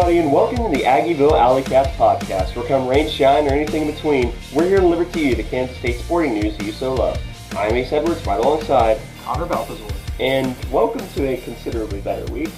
[0.00, 2.56] everybody, and welcome to the Aggieville Alley Cats podcast.
[2.56, 5.42] Where come rain, shine, or anything in between, we're here to deliver to you the
[5.42, 7.20] Kansas State sporting news you so love.
[7.52, 9.84] I'm Ace Edwards, right alongside Connor Balthazar.
[10.18, 12.48] and welcome to a considerably better week,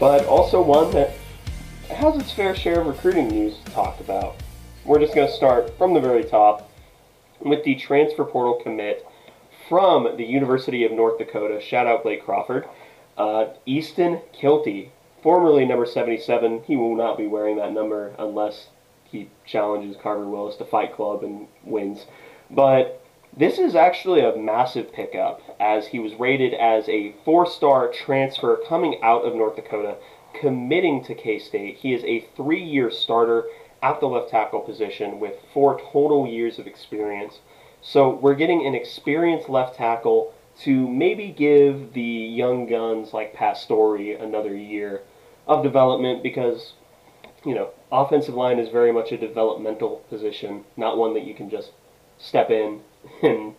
[0.00, 1.12] but also one that
[1.88, 4.34] has its fair share of recruiting news to talk about.
[4.84, 6.68] We're just going to start from the very top
[7.38, 9.06] with the transfer portal commit
[9.68, 11.60] from the University of North Dakota.
[11.60, 12.68] Shout out Blake Crawford.
[13.16, 14.88] Uh, Easton Kilty,
[15.22, 16.64] formerly number 77.
[16.64, 18.68] He will not be wearing that number unless
[19.04, 22.06] he challenges Carver Willis to Fight Club and wins.
[22.50, 23.02] But
[23.34, 28.60] this is actually a massive pickup as he was rated as a four star transfer
[28.68, 29.96] coming out of North Dakota,
[30.38, 31.76] committing to K State.
[31.76, 33.44] He is a three year starter
[33.82, 37.40] at the left tackle position with four total years of experience.
[37.80, 43.96] So we're getting an experienced left tackle to maybe give the young guns like Pastore
[43.96, 45.02] another year
[45.46, 46.74] of development because,
[47.44, 51.50] you know, offensive line is very much a developmental position, not one that you can
[51.50, 51.72] just
[52.18, 52.80] step in
[53.22, 53.54] and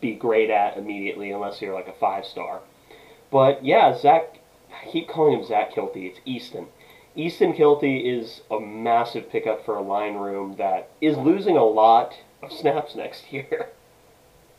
[0.00, 2.60] be great at immediately unless you're like a five star.
[3.30, 4.38] But yeah, Zach,
[4.70, 6.06] I keep calling him Zach Kilty.
[6.06, 6.68] It's Easton.
[7.14, 12.14] Easton Kilty is a massive pickup for a line room that is losing a lot
[12.42, 13.70] of snaps next year.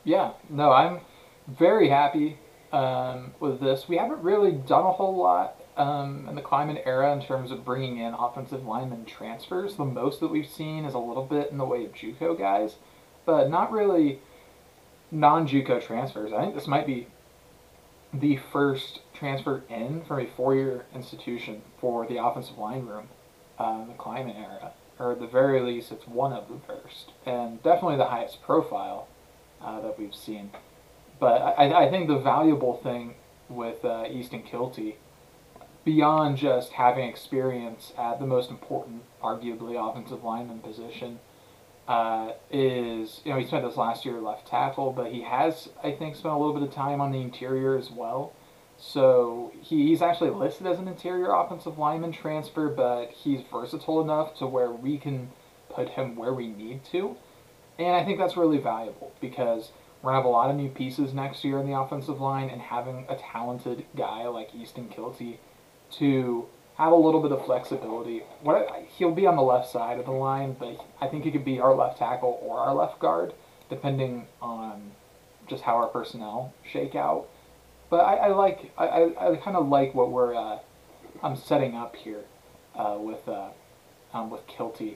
[0.04, 1.02] Yeah, no, I'm
[1.48, 2.38] very happy
[2.72, 3.88] um, with this.
[3.88, 7.64] We haven't really done a whole lot um, in the Klieman era in terms of
[7.64, 9.76] bringing in offensive lineman transfers.
[9.76, 12.76] The most that we've seen is a little bit in the way of JUCO guys,
[13.26, 14.20] but not really
[15.10, 16.34] non-JUCO transfers.
[16.34, 17.08] I think this might be
[18.14, 23.08] the first transfer in from a four-year institution for the offensive line room
[23.58, 27.14] uh, in the Klieman era, or at the very least, it's one of the first,
[27.26, 29.08] and definitely the highest profile
[29.62, 30.52] uh, that we've seen.
[31.20, 33.16] But I, I think the valuable thing
[33.48, 34.96] with uh, Easton Kilty,
[35.86, 41.20] beyond just having experience at the most important, arguably, offensive lineman position,
[41.88, 45.92] uh, is you know he spent this last year left tackle, but he has I
[45.92, 48.34] think spent a little bit of time on the interior as well.
[48.78, 54.38] So he, he's actually listed as an interior offensive lineman transfer, but he's versatile enough
[54.38, 55.32] to where we can
[55.70, 57.18] put him where we need to,
[57.80, 61.14] and I think that's really valuable because we're gonna have a lot of new pieces
[61.14, 65.40] next year in the offensive line, and having a talented guy like Easton Kilty
[65.92, 68.24] to have a little bit of flexibility.
[68.42, 71.46] What he'll be on the left side of the line, but I think he could
[71.46, 73.34] be our left tackle or our left guard,
[73.70, 74.92] depending on
[75.48, 77.28] just how our personnel shake out.
[77.90, 80.60] But I, I like I, I, kind of like what we're uh,
[81.22, 82.24] I'm setting up here
[82.76, 83.50] uh, with uh,
[84.14, 84.96] um, with Kilty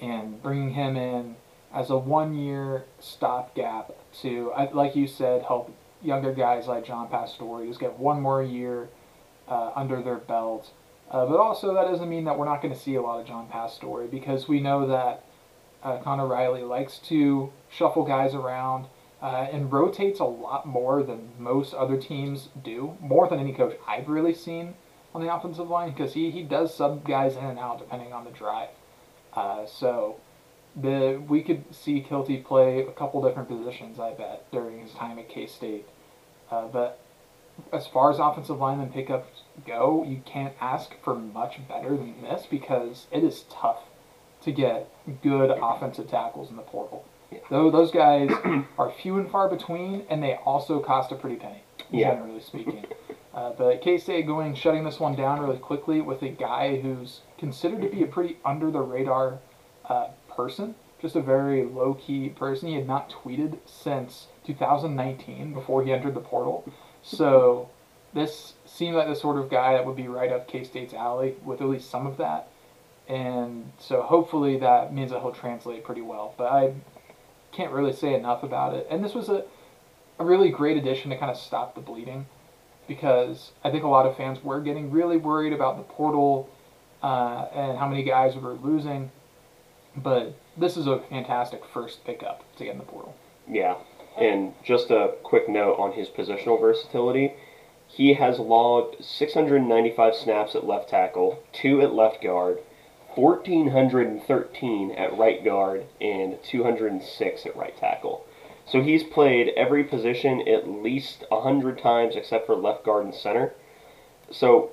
[0.00, 1.36] and bringing him in
[1.72, 3.92] as a one year stopgap
[4.22, 8.88] to like you said help younger guys like John Pastore just get one more year
[9.50, 10.70] uh, under their belt
[11.10, 13.26] uh, but also, that doesn't mean that we're not going to see a lot of
[13.26, 15.24] John Pastore because we know that
[15.82, 18.86] uh, Conor Riley likes to shuffle guys around
[19.20, 23.76] uh, and rotates a lot more than most other teams do, more than any coach
[23.88, 24.74] I've really seen
[25.12, 28.24] on the offensive line because he, he does sub guys in and out depending on
[28.24, 28.68] the drive.
[29.34, 30.16] Uh, so
[30.76, 35.18] the we could see Kilty play a couple different positions, I bet, during his time
[35.18, 35.86] at K State.
[36.52, 37.00] Uh, but
[37.72, 42.46] as far as offensive lineman pickups go, you can't ask for much better than this
[42.48, 43.80] because it is tough
[44.42, 44.90] to get
[45.22, 47.04] good offensive tackles in the portal.
[47.50, 48.30] Though those guys
[48.78, 52.14] are few and far between, and they also cost a pretty penny, Yeah.
[52.14, 52.84] generally speaking.
[53.32, 57.20] Uh, but K State going shutting this one down really quickly with a guy who's
[57.38, 59.38] considered to be a pretty under the radar
[59.88, 62.66] uh, person, just a very low key person.
[62.70, 66.64] He had not tweeted since 2019 before he entered the portal.
[67.02, 67.70] So
[68.12, 71.36] this seemed like the sort of guy that would be right up K State's alley
[71.44, 72.48] with at least some of that.
[73.08, 76.34] And so hopefully that means that he'll translate pretty well.
[76.36, 76.74] But I
[77.52, 78.86] can't really say enough about it.
[78.90, 79.44] And this was a,
[80.18, 82.26] a really great addition to kind of stop the bleeding
[82.86, 86.48] because I think a lot of fans were getting really worried about the portal
[87.02, 89.10] uh, and how many guys we were losing.
[89.96, 93.16] But this is a fantastic first pickup to get in the portal.
[93.48, 93.76] Yeah,
[94.18, 97.34] and just a quick note on his positional versatility.
[97.86, 102.58] He has logged 695 snaps at left tackle, 2 at left guard,
[103.14, 108.24] 1,413 at right guard, and 206 at right tackle.
[108.64, 113.52] So he's played every position at least 100 times except for left guard and center.
[114.30, 114.70] So,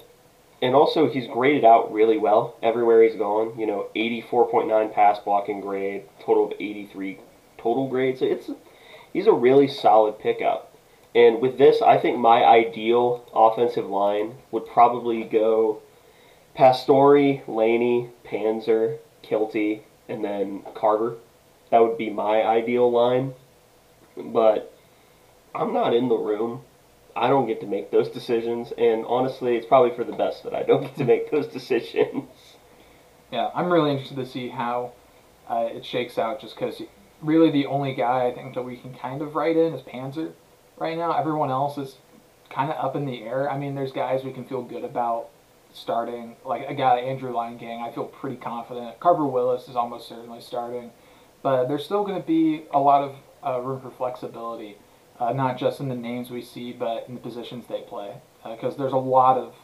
[0.62, 3.57] and also he's graded out really well everywhere he's gone.
[3.57, 7.18] You know, 84.9 pass blocking grade, total of 83
[7.57, 8.19] total grade.
[8.19, 8.51] So it's
[9.13, 10.74] he's a really solid pickup.
[11.15, 15.81] And with this, I think my ideal offensive line would probably go
[16.54, 21.15] Pastore, Laney, Panzer, Kilty, and then Carter.
[21.71, 23.33] That would be my ideal line.
[24.15, 24.74] But
[25.53, 26.62] I'm not in the room.
[27.15, 30.53] I don't get to make those decisions, and honestly, it's probably for the best that
[30.53, 32.30] I don't get to make those decisions.
[33.31, 34.92] Yeah, I'm really interested to see how
[35.50, 36.39] uh, it shakes out.
[36.39, 36.81] Just because
[37.21, 40.33] really the only guy I think that we can kind of write in is Panzer
[40.77, 41.17] right now.
[41.17, 41.95] Everyone else is
[42.49, 43.49] kind of up in the air.
[43.49, 45.29] I mean, there's guys we can feel good about
[45.73, 47.81] starting, like a guy like Andrew Gang.
[47.81, 48.99] I feel pretty confident.
[48.99, 50.91] Carver Willis is almost certainly starting,
[51.41, 53.15] but there's still going to be a lot of
[53.45, 54.77] uh, room for flexibility,
[55.19, 58.15] uh, not just in the names we see, but in the positions they play.
[58.43, 59.55] Because uh, there's a lot of,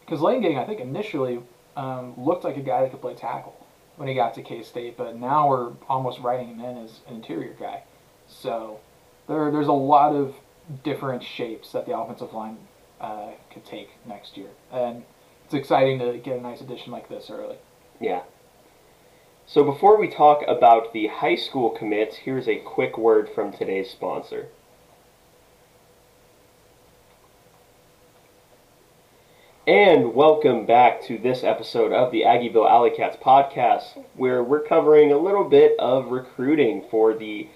[0.00, 1.40] because Gang, I think initially
[1.76, 3.61] um, looked like a guy that could play tackle
[3.96, 7.16] when he got to K State, but now we're almost writing him in as an
[7.16, 7.84] interior guy.
[8.26, 8.80] So
[9.28, 10.34] there, there's a lot of
[10.82, 12.58] different shapes that the offensive line
[13.00, 15.02] uh, could take next year, and
[15.44, 17.56] it's exciting to get a nice addition like this early.
[18.00, 18.22] Yeah.
[19.46, 23.90] So before we talk about the high school commits, here's a quick word from today's
[23.90, 24.48] sponsor.
[29.66, 35.12] And welcome back to this episode of the Aggieville Alley Cats podcast, where we're covering
[35.12, 37.46] a little bit of recruiting for the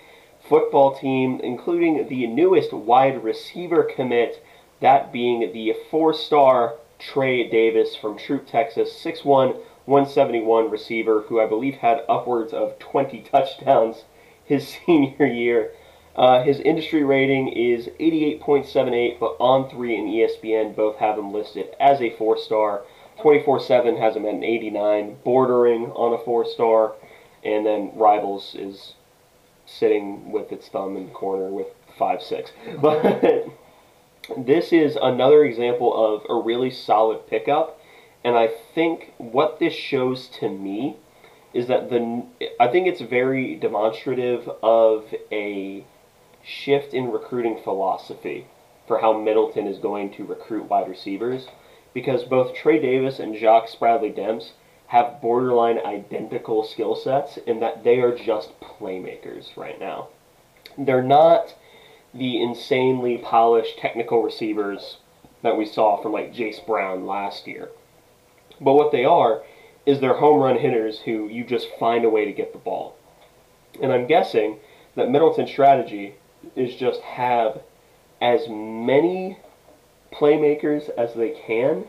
[0.48, 4.40] football team, including the newest wide receiver commit,
[4.78, 9.56] that being the four star Trey Davis from Troup, Texas, 6'1,
[9.86, 14.04] 171 receiver, who I believe had upwards of 20 touchdowns
[14.44, 15.72] his senior year.
[16.16, 22.00] Uh, his industry rating is 88.78, but On3 and ESPN both have him listed as
[22.00, 22.82] a four star.
[23.20, 26.94] 24 7 has him at an 89, bordering on a four star,
[27.44, 28.94] and then Rivals is
[29.66, 31.68] sitting with its thumb in the corner with
[31.98, 32.50] 5 6.
[32.80, 33.46] But
[34.36, 37.78] this is another example of a really solid pickup,
[38.24, 40.96] and I think what this shows to me
[41.54, 42.24] is that the
[42.58, 45.84] I think it's very demonstrative of a
[46.46, 48.46] shift in recruiting philosophy
[48.86, 51.48] for how Middleton is going to recruit wide receivers
[51.92, 54.50] because both Trey Davis and Jacques Bradley Demps
[54.88, 60.08] have borderline identical skill sets in that they are just playmakers right now.
[60.78, 61.54] They're not
[62.14, 64.98] the insanely polished technical receivers
[65.42, 67.70] that we saw from like Jayce Brown last year.
[68.60, 69.42] But what they are
[69.84, 72.96] is they're home run hitters who you just find a way to get the ball.
[73.82, 74.58] And I'm guessing
[74.94, 76.14] that Middleton's strategy
[76.54, 77.62] is just have
[78.20, 79.38] as many
[80.12, 81.84] playmakers as they can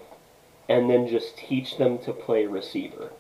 [0.70, 3.12] and then just teach them to play receiver.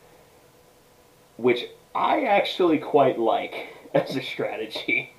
[1.37, 5.13] Which I actually quite like as a strategy.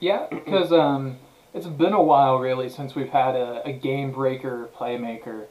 [0.00, 1.18] Yeah, because um,
[1.54, 5.46] it's been a while really since we've had a, a game breaker playmaker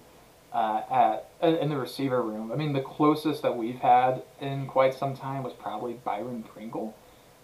[0.53, 2.51] uh, at in the receiver room.
[2.51, 6.94] I mean, the closest that we've had in quite some time was probably Byron Pringle,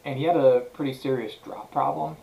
[0.07, 2.16] and he had a pretty serious drop problem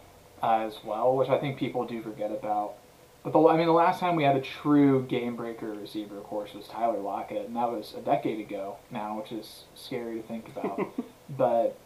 [0.43, 2.77] uh, as well, which I think people do forget about.
[3.23, 6.25] But the, I mean, the last time we had a true game breaker receiver, of
[6.25, 10.27] course, was Tyler Lockett, and that was a decade ago now, which is scary to
[10.27, 10.81] think about.
[11.29, 11.77] but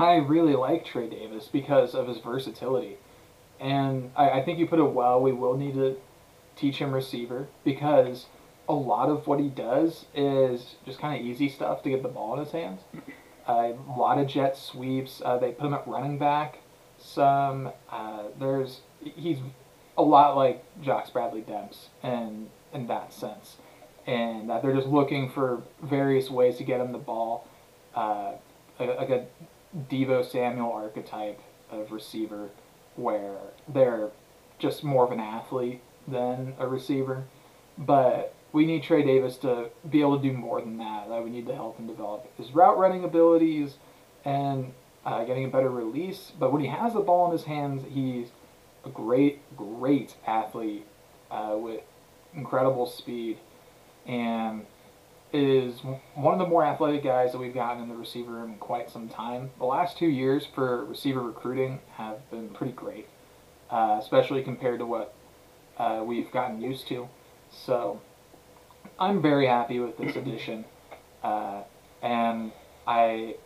[0.00, 2.96] I really like Trey Davis because of his versatility,
[3.60, 5.20] and I, I think you put it well.
[5.20, 5.96] We will need to
[6.56, 8.26] teach him receiver because
[8.68, 12.08] a lot of what he does is just kind of easy stuff to get the
[12.08, 12.80] ball in his hands.
[13.48, 15.22] Uh, a lot of jet sweeps.
[15.24, 16.58] Uh, they put him at running back.
[16.98, 19.38] Some uh, there's he's
[19.96, 23.56] a lot like Jacques Bradley Demps in in that sense,
[24.06, 27.48] and they're just looking for various ways to get him the ball,
[27.94, 28.32] uh,
[28.78, 29.26] like a
[29.88, 31.40] Deebo Samuel archetype
[31.70, 32.50] of receiver,
[32.96, 34.10] where they're
[34.58, 37.24] just more of an athlete than a receiver,
[37.78, 41.08] but we need Trey Davis to be able to do more than that.
[41.08, 43.76] That we need to help him develop his route running abilities
[44.24, 44.72] and
[45.04, 46.32] uh, getting a better release.
[46.38, 48.28] But when he has the ball in his hands, he's
[48.84, 50.86] a great, great athlete
[51.30, 51.82] uh, with
[52.34, 53.38] incredible speed
[54.06, 54.64] and
[55.32, 55.80] is
[56.14, 58.90] one of the more athletic guys that we've gotten in the receiver room in quite
[58.90, 59.50] some time.
[59.58, 63.08] The last two years for receiver recruiting have been pretty great,
[63.70, 65.14] uh, especially compared to what
[65.76, 67.08] uh, we've gotten used to.
[67.50, 68.00] So
[69.00, 70.64] I'm very happy with this addition,
[71.22, 71.62] uh,
[72.02, 72.50] and
[72.84, 73.36] I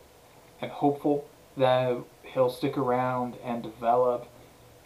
[0.62, 1.26] am hopeful
[1.58, 4.26] that he'll stick around and develop,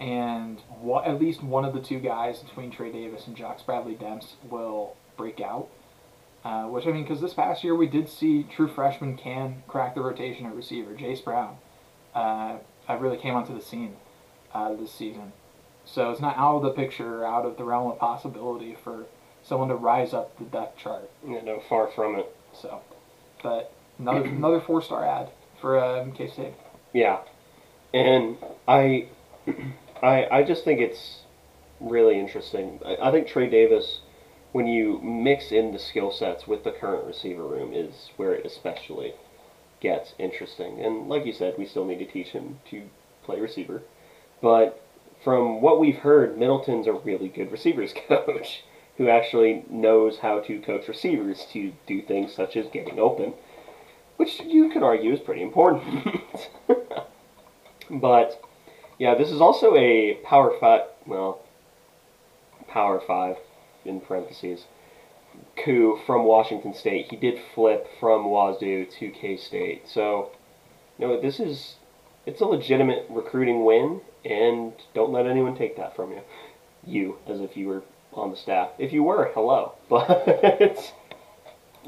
[0.00, 0.60] and
[1.04, 4.96] at least one of the two guys between Trey Davis and Jacques Bradley Demps will
[5.16, 5.68] break out.
[6.44, 9.94] Uh, which I mean, because this past year we did see true freshmen can crack
[9.96, 10.94] the rotation at receiver.
[10.94, 11.58] Jayce Brown,
[12.14, 12.58] uh,
[12.88, 13.96] I really came onto the scene
[14.54, 15.32] uh, this season,
[15.84, 19.06] so it's not out of the picture, out of the realm of possibility for
[19.46, 21.10] someone to rise up the depth chart.
[21.26, 22.34] Yeah, no, far from it.
[22.52, 22.80] So,
[23.42, 26.54] but another another four star ad for um, K State.
[26.92, 27.20] Yeah,
[27.92, 28.36] and
[28.66, 29.08] I,
[30.02, 31.20] I, I just think it's
[31.80, 32.80] really interesting.
[32.84, 34.00] I, I think Trey Davis,
[34.52, 38.46] when you mix in the skill sets with the current receiver room, is where it
[38.46, 39.14] especially
[39.80, 40.80] gets interesting.
[40.82, 42.82] And like you said, we still need to teach him to
[43.24, 43.82] play receiver,
[44.40, 44.82] but
[45.22, 48.62] from what we've heard, Middleton's a really good receivers coach
[48.98, 53.34] who actually knows how to coach receivers to do things such as getting open,
[54.16, 56.20] which you could argue is pretty important.
[57.90, 58.42] but
[58.98, 61.42] yeah, this is also a Power Five, well,
[62.68, 63.36] Power Five
[63.84, 64.64] in parentheses,
[65.62, 67.08] coup from Washington State.
[67.10, 70.30] He did flip from Wazoo to K State, so
[70.98, 71.76] you know this is
[72.24, 76.20] it's a legitimate recruiting win, and don't let anyone take that from you.
[76.84, 77.82] You, as if you were
[78.16, 78.70] on the staff.
[78.78, 79.74] If you were, hello.
[79.88, 80.92] But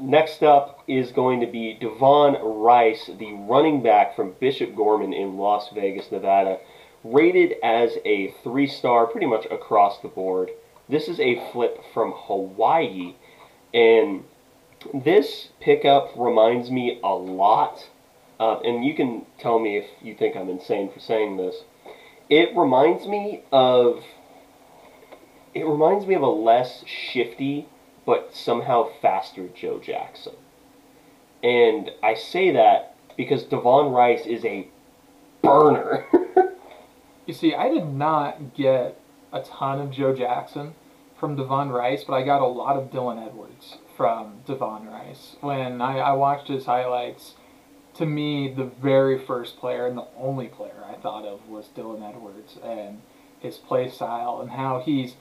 [0.01, 5.37] next up is going to be Devon Rice, the running back from Bishop Gorman in
[5.37, 6.59] Las Vegas, Nevada,
[7.03, 10.51] rated as a three star pretty much across the board.
[10.87, 13.15] This is a flip from Hawaii,
[13.73, 14.23] and
[14.93, 17.89] this pickup reminds me a lot.
[18.39, 21.63] Uh, and you can tell me if you think I'm insane for saying this.
[22.29, 24.03] It reminds me of
[25.53, 27.67] it reminds me of a less shifty
[28.05, 30.33] but somehow faster Joe Jackson.
[31.43, 34.67] And I say that because Devon Rice is a
[35.43, 36.07] burner.
[37.27, 38.99] you see, I did not get
[39.31, 40.73] a ton of Joe Jackson
[41.19, 45.35] from Devon Rice, but I got a lot of Dylan Edwards from Devon Rice.
[45.41, 47.35] When I, I watched his highlights,
[47.95, 52.07] to me, the very first player and the only player I thought of was Dylan
[52.07, 53.01] Edwards and
[53.39, 55.15] his play style and how he's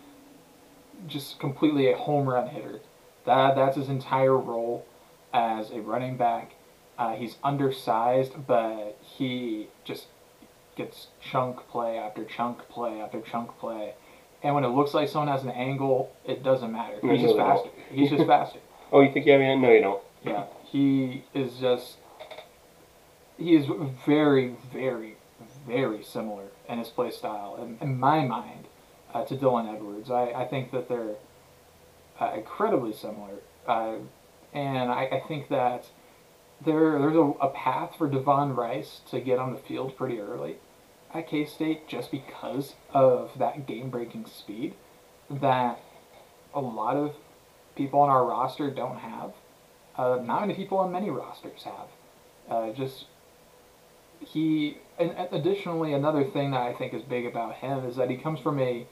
[1.07, 2.81] just completely a home run hitter.
[3.25, 4.87] That that's his entire role
[5.33, 6.53] as a running back.
[6.99, 10.07] Uh, he's undersized, but he just
[10.77, 13.95] gets chunk play after chunk play after chunk play.
[14.43, 16.99] And when it looks like someone has an angle, it doesn't matter.
[17.03, 17.71] He's just faster.
[17.91, 18.61] He's just faster.
[18.93, 19.57] Oh, you think you have any?
[19.61, 20.03] No, you don't.
[20.25, 21.97] Yeah, he is just.
[23.37, 23.67] He is
[24.07, 25.17] very, very,
[25.67, 28.67] very similar in his play style, in, in my mind,
[29.15, 30.11] uh, to Dylan Edwards.
[30.11, 31.17] I, I think that they're
[32.21, 33.37] uh, incredibly similar.
[33.67, 33.97] Uh,
[34.53, 35.87] and I, I think that
[36.65, 40.57] there there's a, a path for Devon Rice to get on the field pretty early
[41.15, 44.75] at K State just because of that game breaking speed
[45.31, 45.81] that
[46.55, 47.15] a lot of
[47.77, 49.33] people on our roster don't have.
[49.97, 51.89] Uh, not many people on many rosters have.
[52.49, 53.07] Uh, just
[54.21, 58.17] he, and additionally, another thing that I think is big about him is that he
[58.17, 58.87] comes from a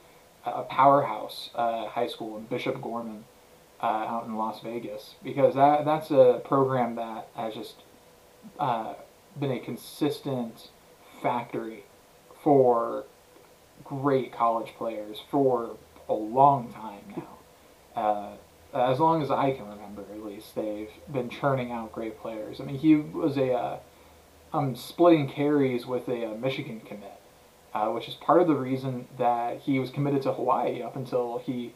[0.55, 3.25] a powerhouse uh, high school in Bishop Gorman
[3.81, 7.75] uh, out in Las Vegas because that that's a program that has just
[8.59, 8.93] uh,
[9.39, 10.69] been a consistent
[11.21, 11.83] factory
[12.43, 13.05] for
[13.83, 15.77] great college players for
[16.09, 18.01] a long time now.
[18.01, 18.31] Uh,
[18.73, 22.59] as long as I can remember, at least, they've been churning out great players.
[22.59, 23.79] I mean, he was a uh,
[24.53, 27.16] um, splitting carries with a, a Michigan commit
[27.77, 31.37] uh, which is part of the reason that he was committed to Hawaii up until
[31.37, 31.73] he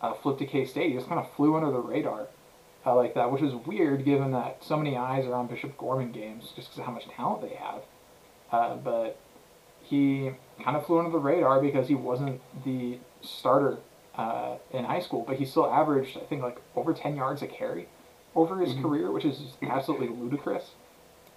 [0.00, 0.90] uh, flipped to K State.
[0.90, 2.26] He just kind of flew under the radar
[2.84, 6.10] uh, like that, which is weird given that so many eyes are on Bishop Gorman
[6.10, 7.82] games just because of how much talent they have.
[8.50, 9.18] Uh, but
[9.82, 10.32] he
[10.64, 13.78] kind of flew under the radar because he wasn't the starter
[14.16, 17.46] uh, in high school, but he still averaged, I think, like over 10 yards a
[17.46, 17.88] carry
[18.34, 18.82] over his mm-hmm.
[18.82, 20.70] career, which is absolutely ludicrous.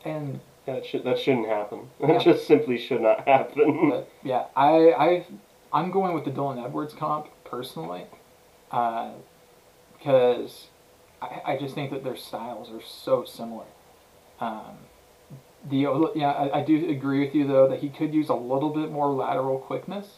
[0.04, 1.90] And that should that shouldn't happen.
[2.02, 2.20] That yeah.
[2.20, 3.90] just simply should not happen.
[3.90, 5.26] But, yeah, I I
[5.74, 8.06] I'm going with the Dylan Edwards comp personally,
[8.72, 9.12] uh,
[9.98, 10.68] because
[11.22, 13.66] I, I just think that their styles are so similar.
[14.40, 14.78] Um,
[15.70, 18.72] the yeah, I, I, do agree with you though that he could use a little
[18.72, 20.18] bit more lateral quickness.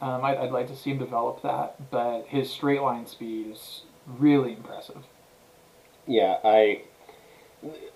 [0.00, 3.82] Um, I'd, I'd like to see him develop that, but his straight line speed is
[4.06, 5.02] really impressive.
[6.06, 6.82] Yeah, I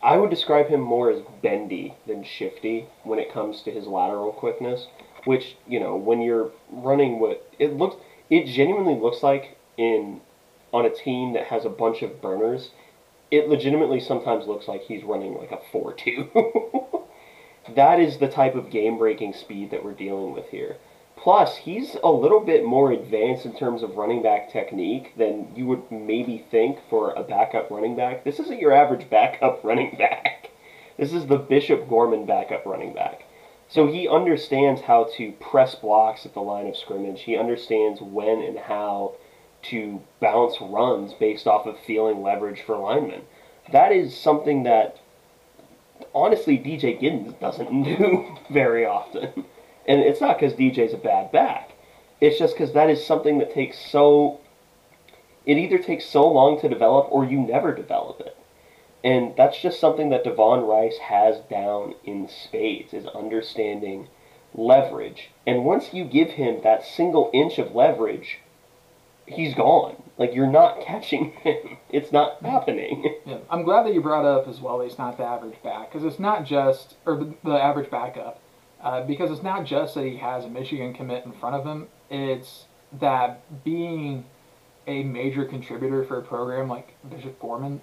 [0.03, 4.33] I would describe him more as bendy than shifty when it comes to his lateral
[4.33, 4.89] quickness.
[5.25, 7.97] Which you know, when you're running what it looks,
[8.29, 10.21] it genuinely looks like in
[10.73, 12.71] on a team that has a bunch of burners.
[13.31, 16.31] It legitimately sometimes looks like he's running like a four-two.
[17.75, 20.77] that is the type of game-breaking speed that we're dealing with here.
[21.23, 25.65] Plus, he's a little bit more advanced in terms of running back technique than you
[25.69, 28.25] would maybe think for a backup running back.
[28.25, 30.51] This isn't your average backup running back.
[30.99, 33.25] This is the Bishop Gorman backup running back.
[33.69, 37.23] So he understands how to press blocks at the line of scrimmage.
[37.23, 39.15] He understands when and how
[39.71, 43.23] to bounce runs based off of feeling leverage for linemen.
[43.71, 44.99] That is something that
[46.13, 49.45] honestly DJ Giddens doesn't do very often.
[49.87, 51.73] And it's not because DJ's a bad back.
[52.21, 54.41] It's just because that is something that takes so.
[55.45, 58.37] It either takes so long to develop or you never develop it.
[59.05, 64.07] And that's just something that Devon Rice has down in spades is understanding
[64.55, 65.31] leverage.
[65.47, 68.39] And once you give him that single inch of leverage,
[69.27, 70.01] he's gone.
[70.19, 71.79] Like you're not catching him.
[71.91, 73.17] It's not happening.
[73.25, 75.91] Yeah, I'm glad that you brought up as well that he's not the average back
[75.93, 78.42] because it's not just or the, the average backup
[78.83, 81.89] uh, because it's not just that he has a Michigan commit in front of him.
[82.11, 82.67] It's
[83.01, 84.25] that being
[84.87, 87.81] a major contributor for a program like Bishop Gorman,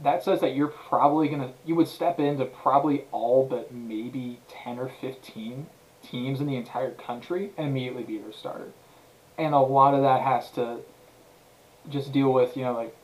[0.00, 4.78] that says that you're probably gonna you would step into probably all but maybe ten
[4.78, 5.66] or fifteen
[6.02, 8.70] teams in the entire country and immediately be their starter.
[9.36, 10.80] And a lot of that has to
[11.88, 12.94] just deal with, you know, like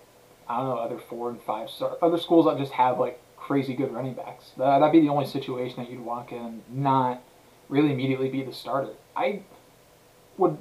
[0.49, 3.75] I don't know, other four and five star other schools that just have like crazy
[3.75, 4.53] good running backs.
[4.57, 7.23] That, that'd be the only situation that you'd walk in and not
[7.69, 8.95] really immediately be the starter.
[9.15, 9.43] I
[10.39, 10.57] would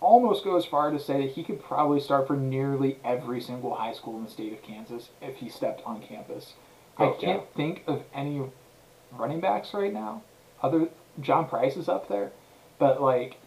[0.00, 3.74] almost go as far to say that he could probably start for nearly every single
[3.74, 6.52] high school in the state of Kansas if he stepped on campus.
[6.98, 7.56] Oh, I can't yeah.
[7.56, 8.42] think of any
[9.12, 10.22] running backs right now.
[10.62, 10.88] Other
[11.20, 12.32] John Price is up there,
[12.78, 13.38] but like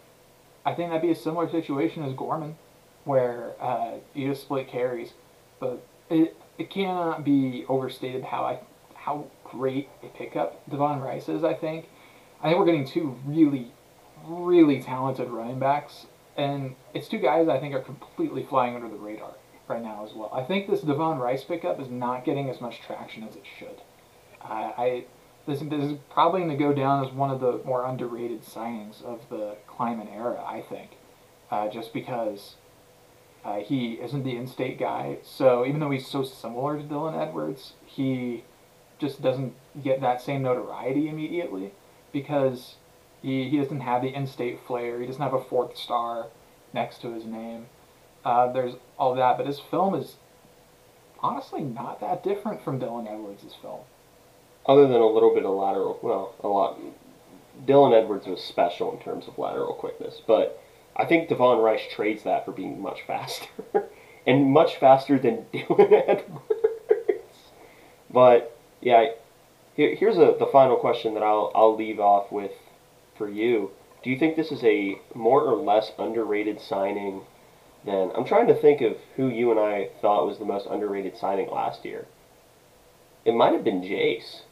[0.66, 2.56] I think that'd be a similar situation as Gorman,
[3.04, 5.12] where uh, you just split carries.
[5.60, 8.60] But it it cannot be overstated how I
[8.94, 11.44] how great a pickup Devon Rice is.
[11.44, 11.88] I think
[12.42, 13.72] I think we're getting two really
[14.26, 18.96] really talented running backs, and it's two guys I think are completely flying under the
[18.96, 19.34] radar
[19.68, 20.30] right now as well.
[20.32, 23.80] I think this Devon Rice pickup is not getting as much traction as it should.
[24.42, 25.04] I, I
[25.46, 29.02] this, this is probably going to go down as one of the more underrated signings
[29.02, 30.42] of the Klieman era.
[30.46, 30.92] I think,
[31.50, 32.56] uh, just because
[33.44, 37.74] uh, he isn't the in-state guy, so even though he's so similar to Dylan Edwards,
[37.84, 38.44] he
[38.98, 39.52] just doesn't
[39.82, 41.72] get that same notoriety immediately
[42.12, 42.76] because
[43.20, 45.00] he, he doesn't have the in-state flair.
[45.00, 46.28] He doesn't have a fourth star
[46.72, 47.66] next to his name.
[48.24, 50.16] Uh, there's all that, but his film is
[51.20, 53.80] honestly not that different from Dylan Edwards' film.
[54.66, 56.78] Other than a little bit of lateral, well, a lot.
[57.66, 60.62] Dylan Edwards was special in terms of lateral quickness, but
[60.96, 63.48] I think Devon Rice trades that for being much faster,
[64.26, 67.50] and much faster than Dylan Edwards.
[68.10, 69.10] But yeah,
[69.74, 72.52] here, here's a, the final question that I'll I'll leave off with
[73.16, 73.70] for you.
[74.02, 77.22] Do you think this is a more or less underrated signing
[77.84, 81.16] than I'm trying to think of who you and I thought was the most underrated
[81.16, 82.06] signing last year.
[83.24, 84.42] It might have been Jayce.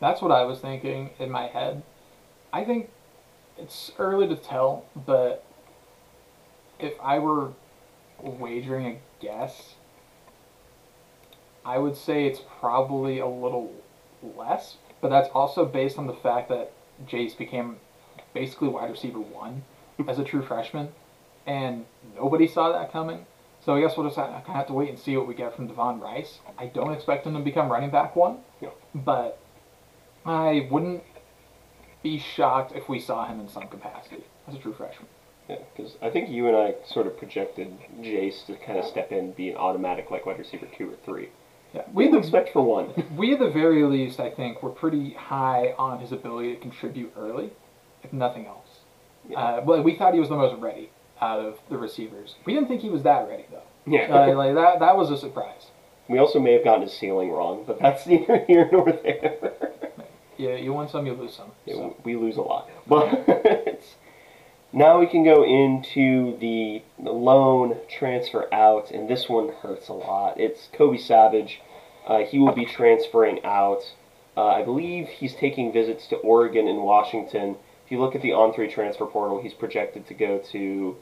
[0.00, 1.82] That's what I was thinking in my head.
[2.52, 2.90] I think
[3.56, 5.44] it's early to tell, but
[6.82, 7.52] if I were
[8.22, 9.74] wagering a guess,
[11.64, 13.72] I would say it's probably a little
[14.36, 16.72] less, but that's also based on the fact that
[17.06, 17.76] Jayce became
[18.34, 19.64] basically wide receiver one
[20.08, 20.88] as a true freshman,
[21.46, 21.84] and
[22.16, 23.26] nobody saw that coming.
[23.64, 25.54] So I guess we'll just kind of have to wait and see what we get
[25.54, 26.38] from Devon Rice.
[26.58, 28.72] I don't expect him to become running back one, No.
[28.94, 29.38] but
[30.24, 31.02] I wouldn't
[32.02, 35.08] be shocked if we saw him in some capacity as a true freshman.
[35.50, 39.10] Yeah, because I think you and I sort of projected Jayce to kind of step
[39.10, 41.30] in, be an automatic like wide receiver two or three.
[41.74, 42.92] Yeah, We didn't the expect for one.
[43.16, 47.12] we at the very least, I think, were pretty high on his ability to contribute
[47.16, 47.50] early,
[48.02, 48.66] if nothing else.
[49.28, 49.38] Yeah.
[49.38, 52.34] Uh, but we thought he was the most ready out of the receivers.
[52.44, 53.62] We didn't think he was that ready though.
[53.86, 54.02] Yeah.
[54.14, 55.66] Uh, like that, that was a surprise.
[56.08, 59.38] we also may have gotten his ceiling wrong, but that's neither here nor there.
[60.36, 61.50] Yeah, you win some, you lose some.
[61.66, 61.96] Yeah, So.
[62.04, 62.68] we lose a lot.
[62.86, 63.69] But
[64.72, 70.38] now we can go into the, loan transfer out, and this one hurts a lot.
[70.38, 71.60] It's Kobe Savage.
[72.06, 73.94] Uh, he will be transferring out.
[74.36, 77.56] Uh, I believe he's taking visits to Oregon and Washington.
[77.84, 80.96] If you look at the on-three transfer portal, he's projected to go to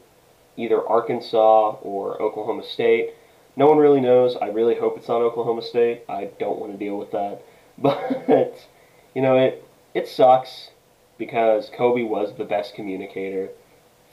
[0.57, 3.11] either Arkansas or Oklahoma State.
[3.55, 4.37] No one really knows.
[4.37, 6.03] I really hope it's not Oklahoma State.
[6.09, 7.43] I don't want to deal with that.
[7.81, 8.67] But
[9.15, 10.71] you know, it it sucks
[11.17, 13.51] because Kobe was the best communicator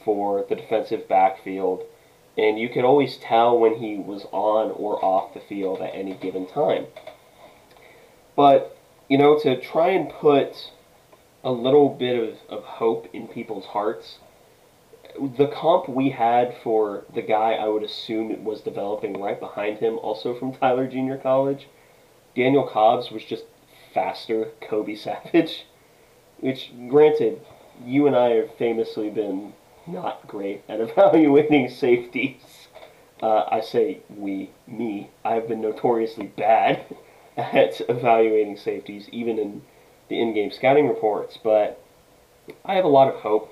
[0.06, 1.84] for the defensive backfield,
[2.38, 6.14] and you could always tell when he was on or off the field at any
[6.14, 6.86] given time.
[8.36, 8.78] But
[9.10, 10.72] you know, to try and put
[11.44, 14.20] a little bit of, of hope in people's hearts,
[15.38, 19.98] the comp we had for the guy I would assume was developing right behind him,
[20.00, 21.68] also from Tyler Junior College,
[22.36, 23.44] Daniel Cobbs was just
[23.94, 25.66] faster Kobe Savage.
[26.42, 27.40] Which, granted,
[27.86, 29.54] you and I have famously been
[29.88, 32.68] not great at evaluating safeties.
[33.22, 35.12] Uh, I say we, me.
[35.24, 36.86] I've been notoriously bad
[37.38, 39.62] at evaluating safeties, even in
[40.10, 41.38] the in-game scouting reports.
[41.42, 41.82] But
[42.64, 43.52] I have a lot of hope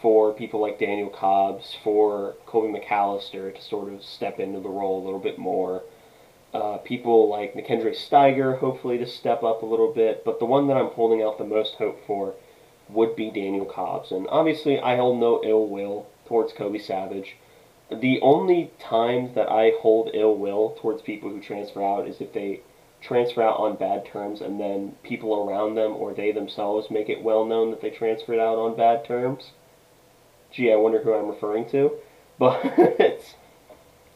[0.00, 5.02] for people like Daniel Cobbs, for Colby McAllister to sort of step into the role
[5.02, 5.84] a little bit more.
[6.52, 10.24] Uh, people like Nikendre Steiger, hopefully, to step up a little bit.
[10.24, 12.34] But the one that I'm holding out the most hope for
[12.92, 14.10] would be Daniel Cobbs.
[14.10, 17.36] And obviously, I hold no ill will towards Kobe Savage.
[17.90, 22.32] The only time that I hold ill will towards people who transfer out is if
[22.32, 22.60] they
[23.02, 27.22] transfer out on bad terms and then people around them or they themselves make it
[27.22, 29.50] well known that they transferred out on bad terms.
[30.52, 31.92] Gee, I wonder who I'm referring to.
[32.38, 33.34] But it's,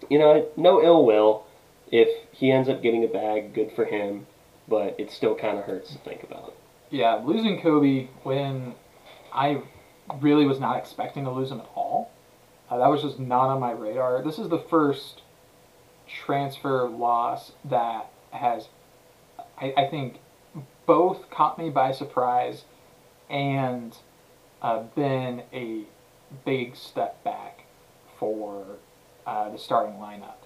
[0.09, 1.45] you know, no ill will.
[1.93, 4.27] If he ends up getting a bag, good for him.
[4.67, 6.55] But it still kind of hurts to think about.
[6.91, 8.75] Yeah, losing Kobe when
[9.33, 9.63] I
[10.21, 12.13] really was not expecting to lose him at all.
[12.71, 14.23] Uh, that was just not on my radar.
[14.23, 15.23] This is the first
[16.09, 18.69] transfer loss that has,
[19.61, 20.21] I, I think,
[20.87, 22.65] both caught me by surprise
[23.29, 23.97] and
[24.63, 25.83] uh, been a
[26.45, 27.65] big step back
[28.19, 28.65] for
[29.27, 30.46] uh, the starting lineup.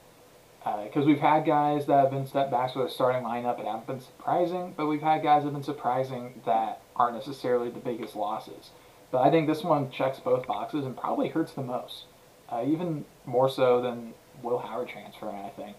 [0.63, 3.67] Because uh, we've had guys that have been step backs with a starting lineup and
[3.67, 7.79] haven't been surprising, but we've had guys that have been surprising that aren't necessarily the
[7.79, 8.71] biggest losses.
[9.11, 12.05] But I think this one checks both boxes and probably hurts the most,
[12.51, 15.77] uh, even more so than Will Howard transferring, I think,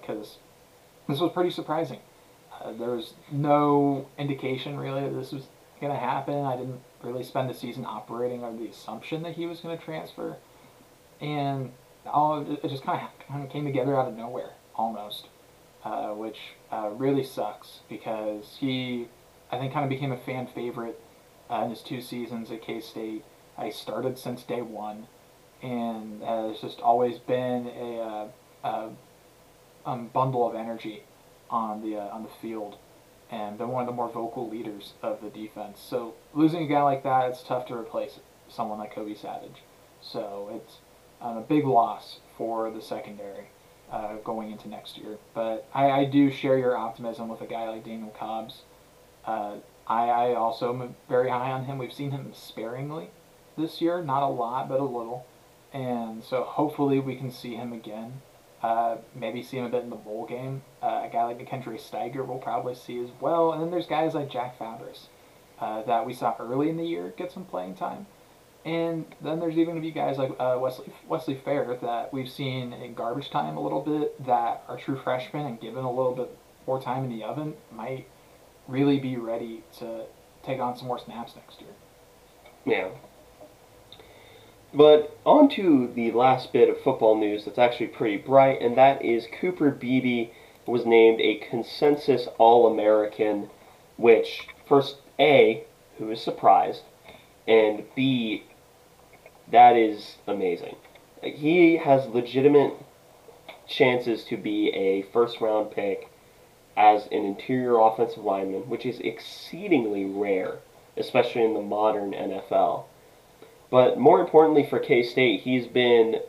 [0.00, 1.98] because uh, this was pretty surprising.
[2.52, 5.46] Uh, there was no indication really that this was
[5.80, 6.44] going to happen.
[6.44, 9.84] I didn't really spend the season operating under the assumption that he was going to
[9.84, 10.36] transfer,
[11.20, 11.72] and
[12.12, 15.28] all it just kind of kind of came together out of nowhere almost,
[15.84, 16.38] uh, which
[16.70, 19.08] uh, really sucks because he,
[19.50, 21.00] I think, kind of became a fan favorite
[21.50, 23.24] uh, in his two seasons at K State.
[23.56, 25.08] I started since day one,
[25.62, 28.28] and has just always been a, uh,
[28.64, 28.90] a
[29.84, 31.02] um, bundle of energy
[31.50, 32.76] on the uh, on the field,
[33.30, 35.80] and been one of the more vocal leaders of the defense.
[35.80, 39.62] So losing a guy like that, it's tough to replace someone like Kobe Savage.
[40.00, 40.78] So it's
[41.20, 43.48] um, a big loss for the secondary.
[43.90, 45.16] Uh, going into next year.
[45.32, 48.60] But I, I, do share your optimism with a guy like Daniel Cobbs.
[49.24, 49.54] Uh,
[49.86, 51.78] I, I also am very high on him.
[51.78, 53.08] We've seen him sparingly
[53.56, 55.26] this year, not a lot, but a little.
[55.72, 58.20] And so hopefully we can see him again.
[58.62, 60.62] Uh, maybe see him a bit in the bowl game.
[60.82, 63.52] Uh, a guy like Nikendre Steiger we'll probably see as well.
[63.52, 65.06] And then there's guys like Jack Fabris
[65.60, 68.06] uh, that we saw early in the year get some playing time.
[68.68, 72.28] And then there's even going to be guys like uh, Wesley Wesley Fair that we've
[72.28, 76.14] seen in garbage time a little bit that are true freshmen and given a little
[76.14, 78.06] bit more time in the oven might
[78.66, 80.04] really be ready to
[80.42, 81.70] take on some more snaps next year.
[82.66, 82.88] Yeah.
[84.74, 89.02] But on to the last bit of football news that's actually pretty bright, and that
[89.02, 90.28] is Cooper Beebe
[90.66, 93.48] was named a consensus All American,
[93.96, 95.64] which, first, A,
[95.96, 96.82] who is surprised,
[97.46, 98.44] and B,
[99.50, 100.76] that is amazing.
[101.22, 102.74] He has legitimate
[103.66, 106.10] chances to be a first round pick
[106.76, 110.58] as an interior offensive lineman, which is exceedingly rare,
[110.96, 112.84] especially in the modern NFL.
[113.70, 116.20] But more importantly for K State, he's been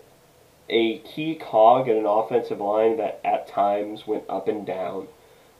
[0.69, 5.07] a key cog in an offensive line that at times went up and down.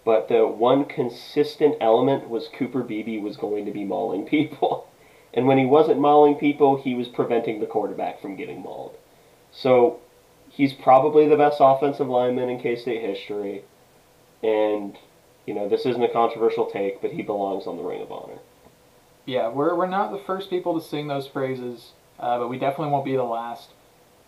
[0.06, 4.88] But the one consistent element was Cooper Beebe was going to be mauling people.
[5.34, 8.98] And when he wasn't mauling people, he was preventing the quarterback from getting mauled.
[9.52, 10.00] So
[10.50, 13.64] he's probably the best offensive lineman in K State history.
[14.42, 14.98] And,
[15.46, 18.40] you know, this isn't a controversial take, but he belongs on the Ring of Honor.
[19.26, 22.92] Yeah, we're, we're not the first people to sing those phrases, uh, but we definitely
[22.92, 23.70] won't be the last.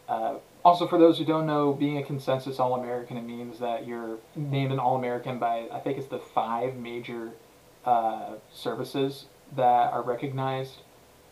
[0.08, 3.88] Uh, also, for those who don't know, being a consensus All American, it means that
[3.88, 7.32] you're named an All American by, I think it's the five major
[7.84, 10.82] uh, services that are recognized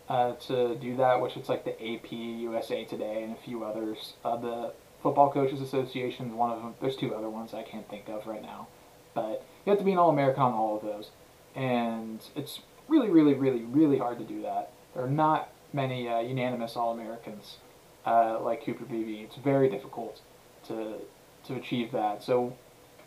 [0.10, 4.14] uh, to do that, which it's like the AP, USA Today, and a few others.
[4.26, 6.74] Uh, the Football Coaches Association is one of them.
[6.82, 8.68] There's two other ones I can't think of right now.
[9.14, 11.12] But you have to be an All American on all of those.
[11.56, 14.72] And it's really, really, really, really hard to do that.
[14.94, 17.58] There are not many uh, unanimous All Americans
[18.06, 19.22] uh, like Cooper Beebe.
[19.24, 20.22] It's very difficult
[20.68, 20.96] to,
[21.46, 22.24] to achieve that.
[22.24, 22.56] So,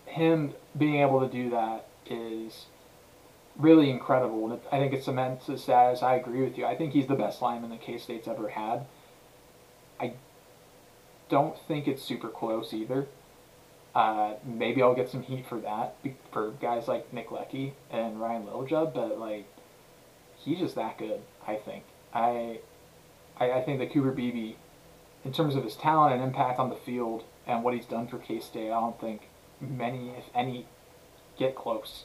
[0.06, 2.66] him being able to do that is
[3.56, 4.50] really incredible.
[4.50, 6.02] And I think it cements his status.
[6.02, 6.66] I agree with you.
[6.66, 8.86] I think he's the best lineman the K State's ever had.
[10.00, 10.14] I
[11.28, 13.06] don't think it's super close either.
[13.94, 15.96] Uh, maybe I'll get some heat for that
[16.32, 19.46] for guys like Nick Leckey and Ryan Littlejohn, but like
[20.38, 21.20] he's just that good.
[21.46, 21.84] I think
[22.14, 22.60] I
[23.38, 24.54] I, I think that Cooper Beebe
[25.24, 28.18] in terms of his talent and impact on the field and what he's done for
[28.18, 29.28] K State, I don't think
[29.60, 30.66] many, if any,
[31.38, 32.04] get close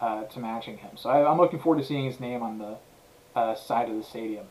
[0.00, 0.96] uh, to matching him.
[0.96, 2.76] So I, am looking forward to seeing his name on the
[3.38, 4.46] uh, side of the stadium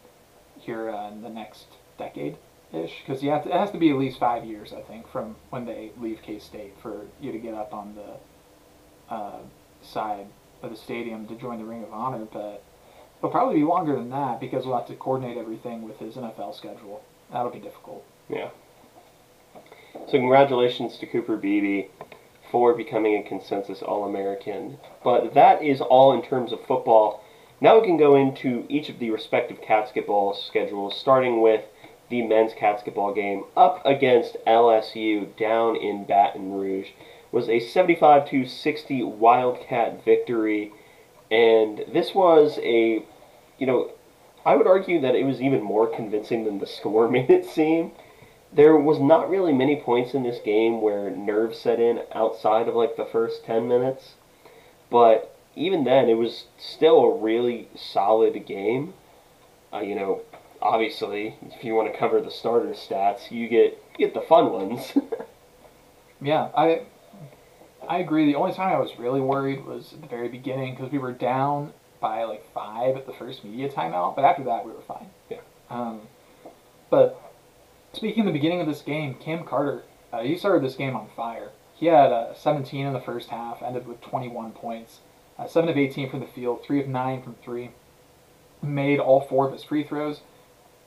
[0.60, 1.66] here uh, in the next
[1.98, 2.38] decade
[2.74, 5.92] ish, because it has to be at least five years, I think, from when they
[6.00, 9.40] leave K State for you to get up on the uh,
[9.82, 10.28] side
[10.62, 12.26] of the stadium to join the Ring of Honor.
[12.26, 12.64] But
[13.20, 16.56] it'll probably be longer than that because we'll have to coordinate everything with his NFL
[16.56, 17.04] schedule.
[17.32, 18.04] That'll be difficult.
[18.30, 18.50] Yeah.
[19.94, 21.90] So congratulations to Cooper Beebe
[22.54, 24.78] for becoming a consensus All-American.
[25.04, 27.24] But that is all in terms of football.
[27.60, 31.66] Now we can go into each of the respective basketball schedules, starting with
[32.12, 36.90] the men's basketball game up against LSU down in Baton Rouge.
[37.32, 40.72] Was a 75 to 60 Wildcat victory,
[41.32, 43.04] and this was a,
[43.58, 43.90] you know,
[44.46, 47.94] I would argue that it was even more convincing than the score made it seem
[48.56, 52.76] there was not really many points in this game where nerves set in outside of
[52.76, 54.14] like the first 10 minutes.
[54.92, 58.94] But even then, it was still a really solid game.
[59.74, 60.22] Uh, you know,
[60.62, 64.52] obviously, if you want to cover the starter stats, you get you get the fun
[64.52, 64.94] ones.
[66.22, 66.84] yeah, I
[67.88, 68.26] I agree.
[68.26, 71.12] The only time I was really worried was at the very beginning because we were
[71.12, 75.08] down by like five at the first media timeout, but after that we were fine.
[75.30, 75.38] Yeah.
[75.70, 76.02] Um,
[76.90, 77.20] but
[77.94, 81.10] Speaking of the beginning of this game, Cam Carter, uh, he started this game on
[81.16, 81.52] fire.
[81.76, 85.00] He had uh, 17 in the first half, ended with 21 points.
[85.38, 87.70] Uh, 7 of 18 from the field, 3 of 9 from 3.
[88.64, 90.22] Made all four of his free throws.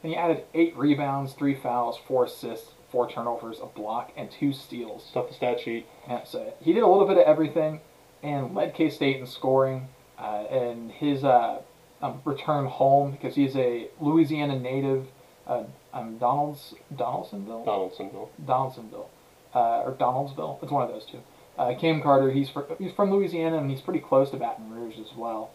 [0.02, 4.52] And he added 8 rebounds, 3 fouls, 4 assists, 4 turnovers, a block, and 2
[4.52, 5.04] steals.
[5.04, 5.86] Stuff the stat sheet.
[6.08, 7.80] Yeah, so he did a little bit of everything
[8.22, 9.88] and led K State in scoring.
[10.18, 11.60] Uh, and his uh,
[12.02, 15.06] um, return home, because he's a Louisiana native,
[15.46, 15.64] uh,
[15.96, 17.64] um, Donalds Donaldsonville.
[17.64, 18.30] Donaldsonville.
[18.44, 19.10] Donaldsonville,
[19.54, 20.62] uh, or Donaldsville.
[20.62, 21.20] It's one of those two.
[21.58, 22.30] Uh, Cam Carter.
[22.30, 25.50] He's for, he's from Louisiana and he's pretty close to Baton Rouge as well.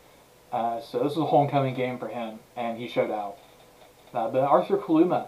[0.51, 3.37] Uh, so this was a homecoming game for him, and he showed out.
[4.13, 5.27] Uh, but Arthur Kaluma,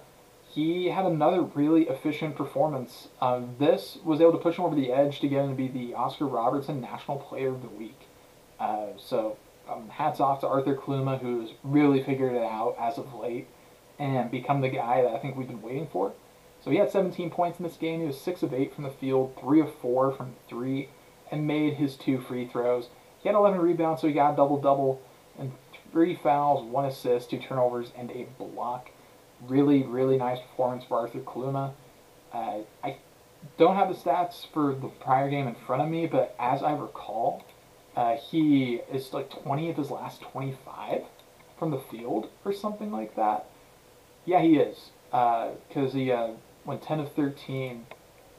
[0.49, 3.07] he had another really efficient performance.
[3.21, 5.69] Um, this was able to push him over the edge to get him to be
[5.69, 7.99] the Oscar Robertson National Player of the Week.
[8.59, 9.37] Uh, so
[9.69, 13.47] um, hats off to Arthur Kaluma, who's really figured it out as of late
[13.99, 16.13] and become the guy that I think we've been waiting for.
[16.63, 17.99] So he had 17 points in this game.
[17.99, 20.89] He was 6 of 8 from the field, 3 of 4 from 3,
[21.29, 22.89] and made his two free throws.
[23.21, 25.01] He had 11 rebounds, so he got a double double,
[25.37, 25.51] and
[25.91, 28.89] 3 fouls, 1 assist, 2 turnovers, and a block.
[29.47, 31.73] Really, really nice performance for Arthur Kaluma.
[32.31, 32.97] Uh, I
[33.57, 36.73] don't have the stats for the prior game in front of me, but as I
[36.73, 37.43] recall,
[37.95, 41.01] uh, he is like 20 of his last 25
[41.59, 43.47] from the field or something like that.
[44.25, 44.91] Yeah, he is.
[45.11, 46.31] Because uh, he uh,
[46.65, 47.85] went 10 of 13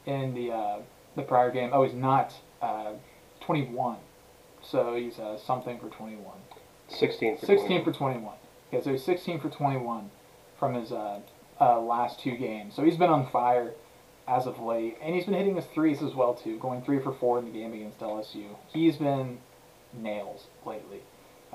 [0.07, 0.79] in the uh,
[1.17, 1.71] the prior game.
[1.73, 2.93] Oh, he's not uh,
[3.41, 3.97] 21.
[4.63, 6.25] So he's uh, something for 21.
[6.89, 7.85] 16 for 16 21.
[7.85, 8.35] for 21.
[8.73, 10.11] Yeah, so he's 16 for 21
[10.59, 11.21] from his uh,
[11.61, 12.75] last two games.
[12.75, 13.73] So he's been on fire
[14.27, 14.97] as of late.
[15.03, 17.51] And he's been hitting his threes as well, too, going 3 for 4 in the
[17.53, 18.57] game against LSU.
[18.73, 19.39] He's been
[19.93, 21.03] nails lately.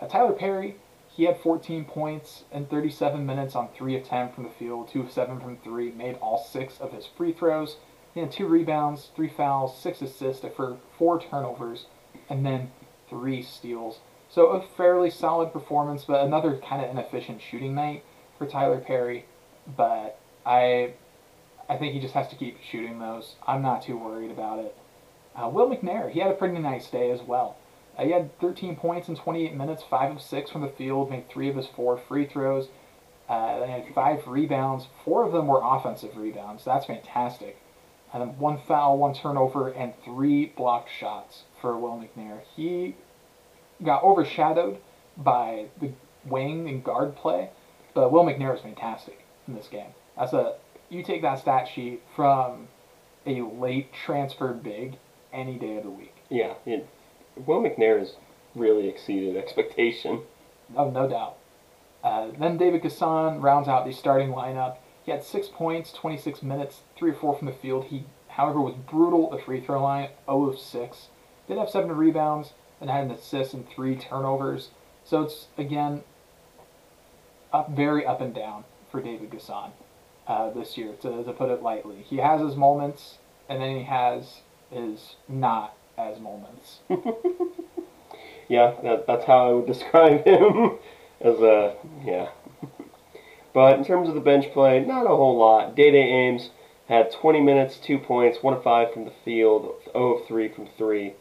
[0.10, 0.78] Tyler Perry,
[1.20, 5.02] he had 14 points in 37 minutes on 3 of 10 from the field, 2
[5.02, 7.76] of 7 from 3, made all 6 of his free throws.
[8.14, 11.88] He had 2 rebounds, 3 fouls, 6 assists for 4 turnovers,
[12.30, 12.72] and then
[13.10, 14.00] 3 steals.
[14.30, 18.06] So a fairly solid performance, but another kind of inefficient shooting night
[18.38, 19.26] for Tyler Perry.
[19.68, 20.94] But I,
[21.68, 23.36] I think he just has to keep shooting those.
[23.46, 24.74] I'm not too worried about it.
[25.36, 27.58] Uh, Will McNair, he had a pretty nice day as well.
[28.00, 31.30] Uh, he had 13 points in 28 minutes, 5 of 6 from the field, made
[31.30, 32.70] 3 of his 4 free throws.
[33.28, 34.88] Uh, then he had 5 rebounds.
[35.04, 36.64] 4 of them were offensive rebounds.
[36.64, 37.62] That's fantastic.
[38.14, 42.42] And then 1 foul, 1 turnover, and 3 blocked shots for Will McNair.
[42.56, 42.96] He
[43.84, 44.80] got overshadowed
[45.18, 45.92] by the
[46.26, 47.50] wing and guard play,
[47.94, 49.94] but Will McNair was fantastic in this game.
[50.18, 50.56] That's a
[50.90, 52.68] you take that stat sheet from
[53.26, 54.98] a late transfer big
[55.32, 56.16] any day of the week.
[56.66, 56.80] Yeah,
[57.36, 58.16] Will McNair has
[58.56, 60.22] really exceeded expectation.
[60.76, 61.38] Oh, no doubt.
[62.04, 64.78] Uh, then David N'Guessan rounds out the starting lineup.
[65.04, 67.86] He had six points, 26 minutes, three or four from the field.
[67.86, 71.08] He, however, was brutal at the free throw line, 0 of 6.
[71.48, 74.70] Did have seven rebounds and had an assist and three turnovers.
[75.04, 76.04] So it's, again,
[77.52, 79.72] up very up and down for David N'Guessan
[80.28, 82.04] uh, this year, to, to put it lightly.
[82.08, 83.18] He has his moments,
[83.50, 86.80] and then he has his not as moments.
[88.50, 90.78] yeah, that, that's how I would describe him.
[91.22, 92.30] as a yeah.
[93.54, 95.76] But in terms of the bench play, not a whole lot.
[95.76, 96.50] Dai Dai Ames
[96.88, 100.68] had 20 minutes, 2 points, 1 of 5 from the field, 0 of 3 from
[100.78, 101.14] 3.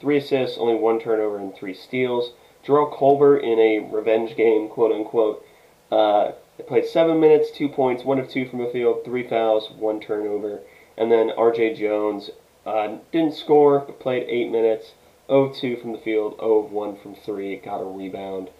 [0.00, 2.32] 3 assists, only 1 turnover, and 3 steals.
[2.64, 5.44] Jerrell Colbert in a revenge game, quote unquote,
[5.90, 6.32] uh,
[6.66, 10.60] played 7 minutes, 2 points, 1 of 2 from the field, 3 fouls, 1 turnover.
[10.96, 12.30] And then RJ Jones
[12.68, 14.92] uh, didn't score, but played 8 minutes,
[15.28, 18.50] 0 2 from the field, 0 1 from 3, got a rebound,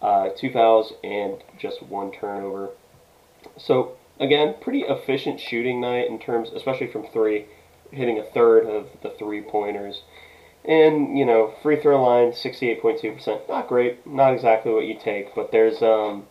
[0.00, 2.70] uh, 2 fouls, and just 1 turnover.
[3.58, 7.44] So, again, pretty efficient shooting night in terms, especially from 3,
[7.90, 10.02] hitting a third of the three pointers.
[10.64, 13.48] And, you know, free throw line, 68.2%.
[13.48, 16.26] Not great, not exactly what you take, but there's, um,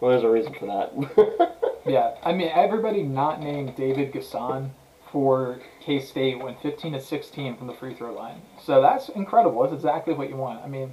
[0.00, 1.76] well, there's a reason for that.
[1.86, 4.70] yeah, I mean, everybody not named David N'Guessan
[5.16, 8.42] for K State went 15 to 16 from the free throw line.
[8.62, 9.62] So that's incredible.
[9.62, 10.62] That's exactly what you want.
[10.62, 10.92] I mean,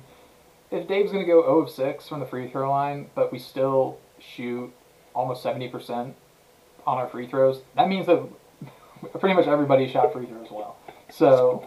[0.71, 3.37] if Dave's going to go 0 of 6 from the free throw line, but we
[3.37, 4.71] still shoot
[5.13, 6.13] almost 70%
[6.87, 8.25] on our free throws, that means that
[9.19, 10.77] pretty much everybody shot free throws well.
[11.09, 11.61] So,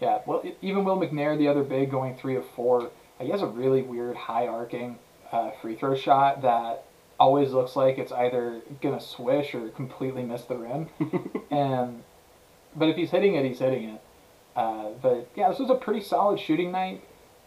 [0.00, 2.90] yeah, well, even Will McNair, the other big, going 3 of 4,
[3.20, 4.98] he has a really weird high arcing
[5.30, 6.82] uh, free throw shot that
[7.24, 10.90] always looks like it's either gonna swish or completely miss the rim.
[11.50, 12.02] and
[12.76, 14.02] but if he's hitting it, he's hitting it.
[14.54, 17.02] Uh, but yeah, this was a pretty solid shooting night.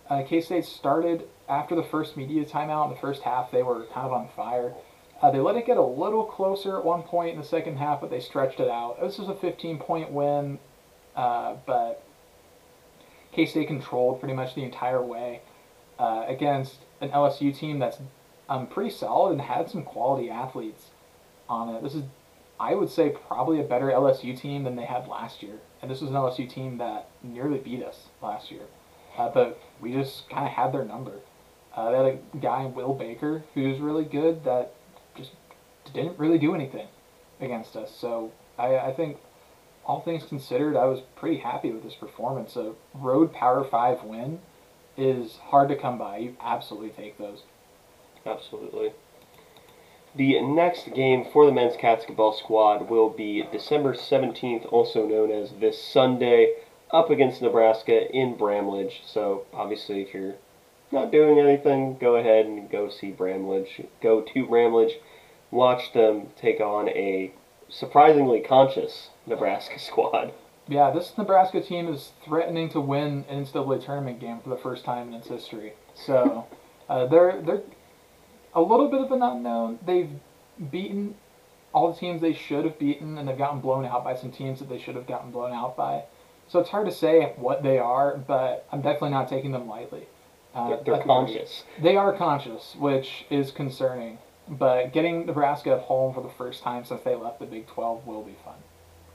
[0.09, 2.85] Uh, K State started after the first media timeout.
[2.85, 4.73] In the first half, they were kind of on fire.
[5.21, 8.01] Uh, they let it get a little closer at one point in the second half,
[8.01, 8.99] but they stretched it out.
[8.99, 10.57] This was a 15 point win,
[11.15, 12.03] uh, but
[13.31, 15.41] K State controlled pretty much the entire way
[15.99, 17.99] uh, against an LSU team that's
[18.49, 20.91] um, pretty solid and had some quality athletes
[21.49, 21.83] on it.
[21.83, 22.03] This is,
[22.59, 25.59] I would say, probably a better LSU team than they had last year.
[25.81, 28.63] And this was an LSU team that nearly beat us last year.
[29.17, 31.13] Uh, but we just kind of had their number.
[31.75, 34.73] Uh, they had a guy, Will Baker, who's really good that
[35.15, 35.31] just
[35.93, 36.87] didn't really do anything
[37.39, 37.95] against us.
[37.95, 39.17] So I, I think,
[39.87, 42.57] all things considered, I was pretty happy with this performance.
[42.57, 44.39] A road Power 5 win
[44.97, 46.17] is hard to come by.
[46.17, 47.43] You absolutely take those.
[48.25, 48.91] Absolutely.
[50.15, 55.51] The next game for the men's basketball squad will be December 17th, also known as
[55.59, 56.53] this Sunday,
[56.91, 59.03] up against Nebraska in Bramlage.
[59.05, 60.35] So, obviously, if you're
[60.91, 63.81] not doing anything, go ahead and go see Bramlage.
[64.01, 64.93] Go to Bramlage,
[65.51, 67.31] watch them take on a
[67.69, 70.33] surprisingly conscious Nebraska squad.
[70.67, 74.83] Yeah, this Nebraska team is threatening to win an NCAA tournament game for the first
[74.83, 75.73] time in its history.
[75.93, 76.47] So
[76.89, 77.61] uh, they're they're
[78.57, 79.77] a little bit of an unknown.
[79.85, 80.09] They've
[80.71, 81.13] beaten
[81.73, 84.59] all the teams they should have beaten, and they've gotten blown out by some teams
[84.59, 86.03] that they should have gotten blown out by.
[86.47, 90.07] So it's hard to say what they are, but I'm definitely not taking them lightly.
[90.55, 91.63] Uh, they're, they're conscious.
[91.79, 94.17] They are conscious, which is concerning.
[94.49, 98.07] But getting Nebraska at home for the first time since they left the Big 12
[98.07, 98.55] will be fun.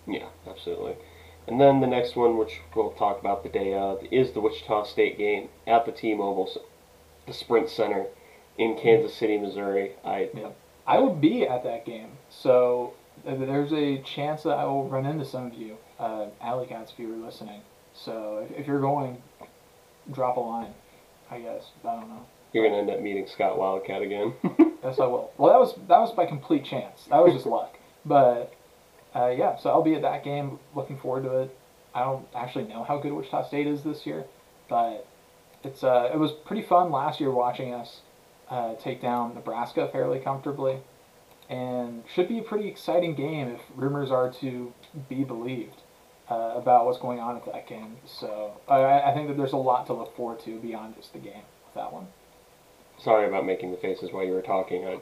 [0.07, 0.95] Yeah, absolutely.
[1.49, 4.85] And then the next one, which we'll talk about the day of, is the Wichita
[4.85, 6.49] State game at the T-Mobile,
[7.27, 8.07] the Sprint Center
[8.59, 9.93] in Kansas City, Missouri.
[10.05, 10.51] I yeah.
[10.87, 15.25] I will be at that game, so there's a chance that I will run into
[15.25, 17.61] some of you, uh, Alley Cats, if you were listening.
[17.95, 19.23] So if, if you're going,
[20.11, 20.75] drop a line.
[21.31, 22.27] I guess I don't know.
[22.53, 24.35] You're gonna end up meeting Scott Wildcat again.
[24.85, 25.31] yes, I will.
[25.39, 27.05] Well, that was that was by complete chance.
[27.11, 27.79] That was just luck.
[28.05, 28.53] But
[29.15, 30.59] uh, yeah, so I'll be at that game.
[30.75, 31.57] Looking forward to it.
[31.95, 34.25] I don't actually know how good Wichita State is this year,
[34.69, 35.07] but
[35.63, 38.01] it's uh, it was pretty fun last year watching us
[38.53, 40.77] uh, take down Nebraska fairly comfortably,
[41.49, 44.75] and should be a pretty exciting game if rumors are to
[45.09, 45.81] be believed
[46.31, 47.97] uh, about what's going on at that game.
[48.07, 51.19] So I, I think that there's a lot to look forward to beyond just the
[51.19, 52.09] game with that one.
[52.99, 54.87] Sorry about making the faces while you were talking.
[54.87, 54.99] I,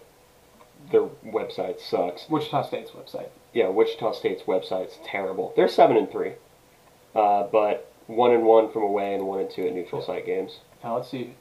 [0.93, 2.27] their website sucks.
[2.31, 3.29] Wichita State's website.
[3.53, 5.53] Yeah, Wichita State's website's terrible.
[5.57, 6.35] They're seven and three,
[7.17, 10.61] uh, but one and one from away and one and two at neutral site games.
[10.85, 11.35] Now let's see.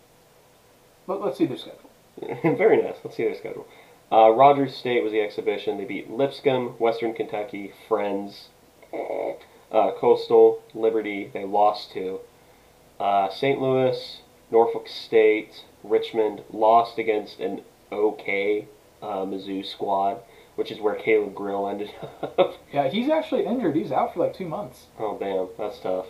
[1.07, 1.88] Let, let's see their schedule.
[2.43, 2.97] Very nice.
[3.03, 3.67] Let's see their schedule.
[4.11, 5.77] Uh, Rogers State was the exhibition.
[5.77, 8.49] They beat Lipscomb, Western Kentucky, Friends,
[9.71, 11.29] uh, Coastal, Liberty.
[11.31, 12.19] They lost to
[12.99, 13.61] uh, St.
[13.61, 16.41] Louis, Norfolk State, Richmond.
[16.51, 17.61] Lost against an
[17.91, 18.67] okay
[19.01, 20.21] uh, Mizzou squad,
[20.55, 21.91] which is where Caleb Grill ended
[22.37, 22.55] up.
[22.73, 23.75] Yeah, he's actually injured.
[23.75, 24.87] He's out for like two months.
[24.97, 26.07] Oh damn, that's tough.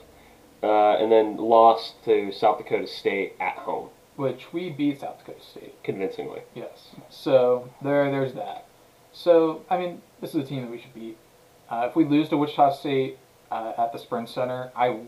[0.63, 3.89] Uh, and then lost to South Dakota State at home
[4.19, 6.41] which we beat South Dakota State convincingly.
[6.53, 6.89] Yes.
[7.09, 8.65] So there, there's that.
[9.13, 11.17] So I mean, this is a team that we should beat.
[11.69, 13.17] Uh, if we lose to Wichita State
[13.49, 14.99] uh, at the Sprint Center, I,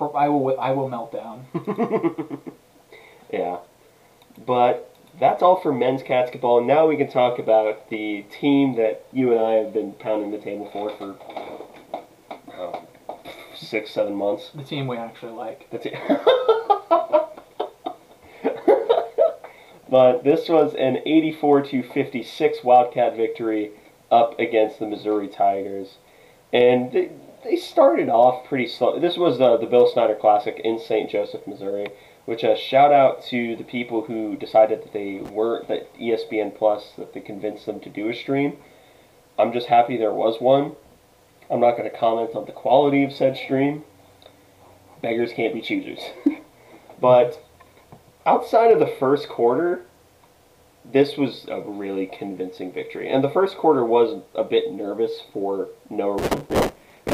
[0.00, 1.46] I will, I will melt down.
[3.32, 3.56] yeah,
[4.46, 6.62] but that's all for men's basketball.
[6.62, 10.38] Now we can talk about the team that you and I have been pounding the
[10.38, 11.16] table for for
[12.56, 12.80] uh,
[13.56, 14.50] six, seven months.
[14.54, 15.68] The team we actually like.
[15.72, 15.94] That's it.
[19.94, 23.70] But this was an 84 to 56 Wildcat victory
[24.10, 25.98] up against the Missouri Tigers,
[26.52, 27.12] and they,
[27.44, 28.98] they started off pretty slow.
[28.98, 31.08] This was uh, the Bill Snyder Classic in St.
[31.08, 31.86] Joseph, Missouri.
[32.24, 36.90] Which a shout out to the people who decided that they weren't that ESPN Plus
[36.98, 38.56] that they convinced them to do a stream.
[39.38, 40.74] I'm just happy there was one.
[41.48, 43.84] I'm not going to comment on the quality of said stream.
[45.02, 46.00] Beggars can't be choosers.
[47.00, 47.40] but
[48.26, 49.84] outside of the first quarter,
[50.92, 53.10] this was a really convincing victory.
[53.10, 56.18] And the first quarter was a bit nervous for no.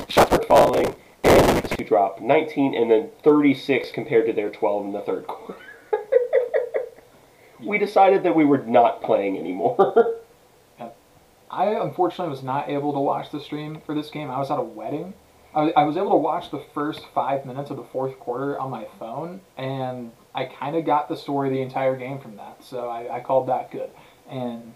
[0.09, 0.95] Shots were falling,
[1.25, 5.61] and to drop 19 and then 36 compared to their 12 in the third quarter.
[7.61, 10.17] we decided that we were not playing anymore.
[11.51, 14.31] I unfortunately was not able to watch the stream for this game.
[14.31, 15.15] I was at a wedding.
[15.53, 18.71] I, I was able to watch the first five minutes of the fourth quarter on
[18.71, 22.63] my phone, and I kind of got the story the entire game from that.
[22.63, 23.91] So I, I called that good.
[24.29, 24.75] And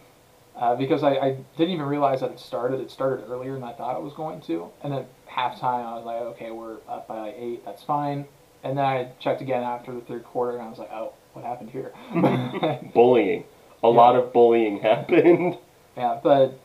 [0.57, 2.81] uh, because I, I, didn't even realize that it started.
[2.81, 4.71] It started earlier than I thought it was going to.
[4.83, 7.65] And then halftime, I was like, okay, we're up by like eight.
[7.65, 8.27] That's fine.
[8.63, 11.45] And then I checked again after the third quarter, and I was like, oh, what
[11.45, 11.93] happened here?
[12.95, 13.45] bullying.
[13.83, 13.93] A yeah.
[13.93, 15.59] lot of bullying happened.
[15.97, 16.59] Yeah, but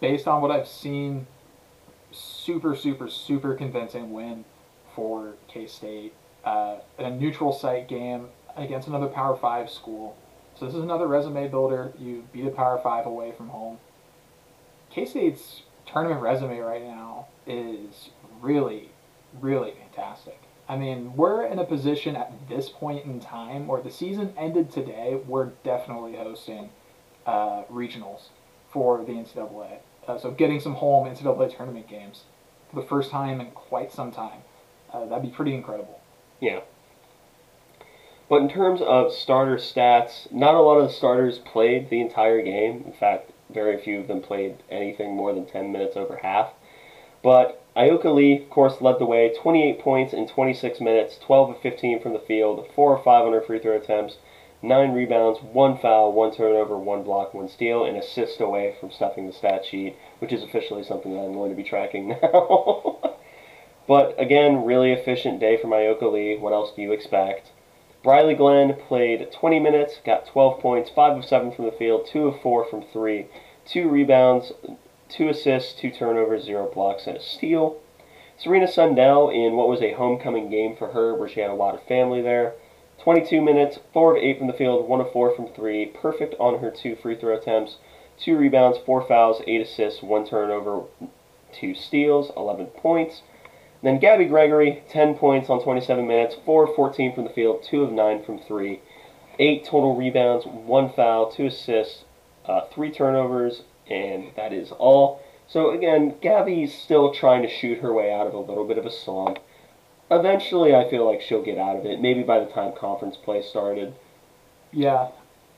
[0.00, 1.26] based on what I've seen,
[2.12, 4.44] super, super, super convincing win
[4.94, 6.14] for K State.
[6.44, 10.16] Uh, a neutral site game against another Power Five school.
[10.58, 11.92] So this is another resume builder.
[11.98, 13.78] You beat a Power Five away from home.
[14.90, 18.10] K State's tournament resume right now is
[18.40, 18.90] really,
[19.40, 20.40] really fantastic.
[20.68, 24.70] I mean, we're in a position at this point in time where the season ended
[24.70, 25.20] today.
[25.26, 26.70] We're definitely hosting
[27.26, 28.28] uh, regionals
[28.72, 29.78] for the NCAA.
[30.06, 32.24] Uh, so getting some home NCAA tournament games
[32.70, 34.42] for the first time in quite some time.
[34.92, 35.99] Uh, that'd be pretty incredible.
[36.40, 36.60] Yeah.
[38.28, 42.40] But in terms of starter stats, not a lot of the starters played the entire
[42.42, 42.84] game.
[42.86, 46.52] In fact, very few of them played anything more than 10 minutes over half.
[47.22, 51.58] But Ayoka Lee, of course, led the way 28 points in 26 minutes, 12 of
[51.60, 54.16] 15 from the field, 4 of 5 on her free throw attempts,
[54.62, 59.26] 9 rebounds, 1 foul, 1 turnover, 1 block, 1 steal, and assist away from stuffing
[59.26, 63.16] the stat sheet, which is officially something that I'm going to be tracking now.
[63.90, 66.36] But again, really efficient day for Ayoka Lee.
[66.36, 67.50] What else do you expect?
[68.04, 72.28] Brylee Glenn played 20 minutes, got 12 points, 5 of 7 from the field, 2
[72.28, 73.26] of 4 from 3,
[73.66, 74.52] 2 rebounds,
[75.08, 77.78] 2 assists, 2 turnovers, 0 blocks, and a steal.
[78.38, 81.74] Serena Sundell in what was a homecoming game for her where she had a lot
[81.74, 82.54] of family there.
[83.02, 86.60] 22 minutes, 4 of 8 from the field, 1 of 4 from 3, perfect on
[86.60, 87.78] her 2 free throw attempts,
[88.20, 90.84] 2 rebounds, 4 fouls, 8 assists, 1 turnover,
[91.52, 93.22] 2 steals, 11 points.
[93.82, 97.82] Then Gabby Gregory, 10 points on 27 minutes, 4 of 14 from the field, 2
[97.82, 98.80] of 9 from 3,
[99.38, 102.04] 8 total rebounds, 1 foul, 2 assists,
[102.44, 105.22] uh, 3 turnovers, and that is all.
[105.46, 108.86] So again, Gabby's still trying to shoot her way out of a little bit of
[108.86, 109.38] a slump.
[110.10, 113.42] Eventually, I feel like she'll get out of it, maybe by the time conference play
[113.42, 113.94] started.
[114.72, 115.08] Yeah.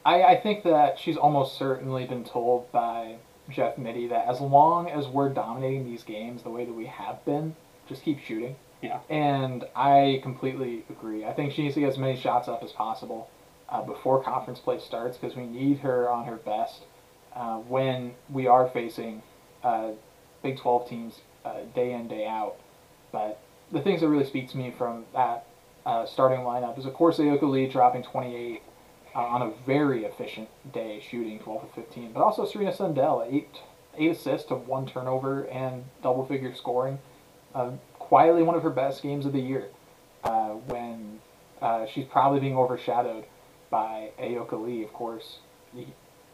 [0.05, 3.17] I, I think that she's almost certainly been told by
[3.49, 7.25] Jeff Mittie that as long as we're dominating these games the way that we have
[7.25, 7.57] been,
[7.93, 8.57] just keep shooting.
[8.81, 9.01] Yeah.
[9.09, 11.25] And I completely agree.
[11.25, 13.31] I think she needs to get as many shots up as possible
[13.69, 16.83] uh, before conference play starts because we need her on her best
[17.35, 19.23] uh, when we are facing
[19.63, 19.93] uh,
[20.43, 22.57] Big 12 teams uh, day in, day out.
[23.13, 23.41] But
[23.71, 25.47] the things that really speak to me from that
[25.87, 28.63] uh, starting lineup is, of course, Ayoka Lee dropping 28
[29.15, 33.49] uh, on a very efficient day, shooting 12 of 15, but also Serena Sundell, eight
[33.97, 36.99] eight assists to one turnover and double figure scoring
[37.55, 39.69] uh, quietly one of her best games of the year
[40.25, 41.21] uh, when
[41.61, 43.25] uh, she's probably being overshadowed
[43.71, 45.39] by Ayoka Lee, of course.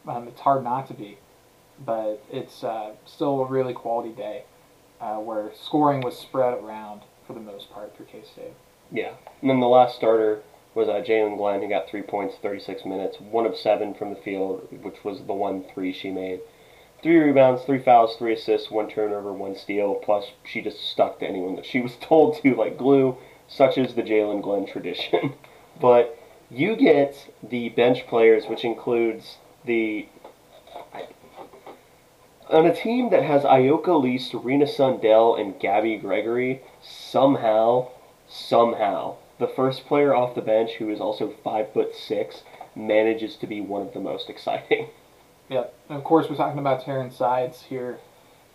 [0.07, 1.17] Um, it's hard not to be,
[1.85, 4.43] but it's uh, still a really quality day
[4.99, 8.53] uh, where scoring was spread around for the most part for K State.
[8.91, 10.41] Yeah, and then the last starter
[10.73, 14.15] was uh, Jaelyn Glenn, who got three points, 36 minutes, one of seven from the
[14.15, 16.41] field, which was the one three she made.
[17.01, 19.95] Three rebounds, three fouls, three assists, one turnover, one steal.
[19.95, 23.95] Plus, she just stuck to anyone that she was told to like glue, such as
[23.95, 25.33] the Jaelyn Glenn tradition.
[25.81, 26.17] but
[26.51, 30.07] you get the bench players, which includes the
[32.49, 36.63] on a team that has Ayoka Lee, Serena Sundell, and Gabby Gregory.
[36.81, 37.89] Somehow,
[38.27, 42.43] somehow, the first player off the bench, who is also five foot six,
[42.75, 44.89] manages to be one of the most exciting.
[45.49, 45.73] Yep.
[45.89, 47.99] And of course, we're talking about Taryn Sides here.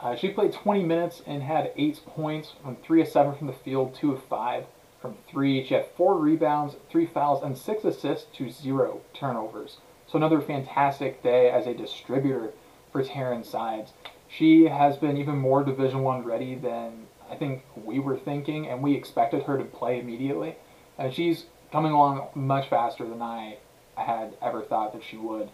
[0.01, 3.53] Uh, she played 20 minutes and had eight points from three of seven from the
[3.53, 4.65] field, two of five
[5.01, 5.67] from three.
[5.67, 9.79] She had four rebounds, three fouls, and six assists to zero turnovers.
[10.07, 12.53] So another fantastic day as a distributor
[12.93, 13.93] for Taryn Sides.
[14.29, 18.83] She has been even more Division One ready than I think we were thinking, and
[18.83, 20.57] we expected her to play immediately.
[20.99, 23.59] And she's coming along much faster than I
[23.97, 25.51] had ever thought that she would.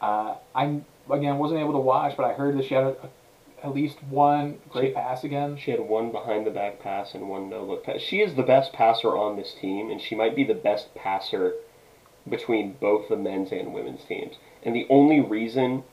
[0.00, 0.80] Uh, I
[1.10, 4.02] again wasn't able to watch, but I heard that she had a, a, at least
[4.04, 5.56] one great She- pass again.
[5.56, 8.00] She had one behind the back pass and one no look pass.
[8.00, 11.54] She is the best passer on this team, and she might be the best passer
[12.28, 14.36] between both the men's and women's teams.
[14.62, 15.84] And the only reason,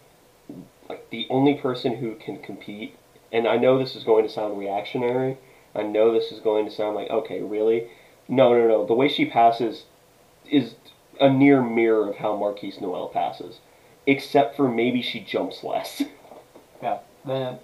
[0.90, 2.96] like the only person who can compete,
[3.32, 5.38] and I know this is going to sound reactionary.
[5.76, 7.88] I know this is going to sound like okay, really?
[8.28, 8.86] No, no, no.
[8.86, 9.84] The way she passes
[10.50, 10.76] is
[11.20, 13.60] a near mirror of how Markquis Nowell passes,
[14.08, 16.02] except for maybe she jumps less.
[16.80, 17.00] Yeah.
[17.26, 17.58] Then,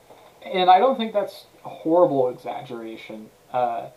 [0.44, 3.30] and I don't think that's a horrible exaggeration.
[3.54, 3.90] Uh,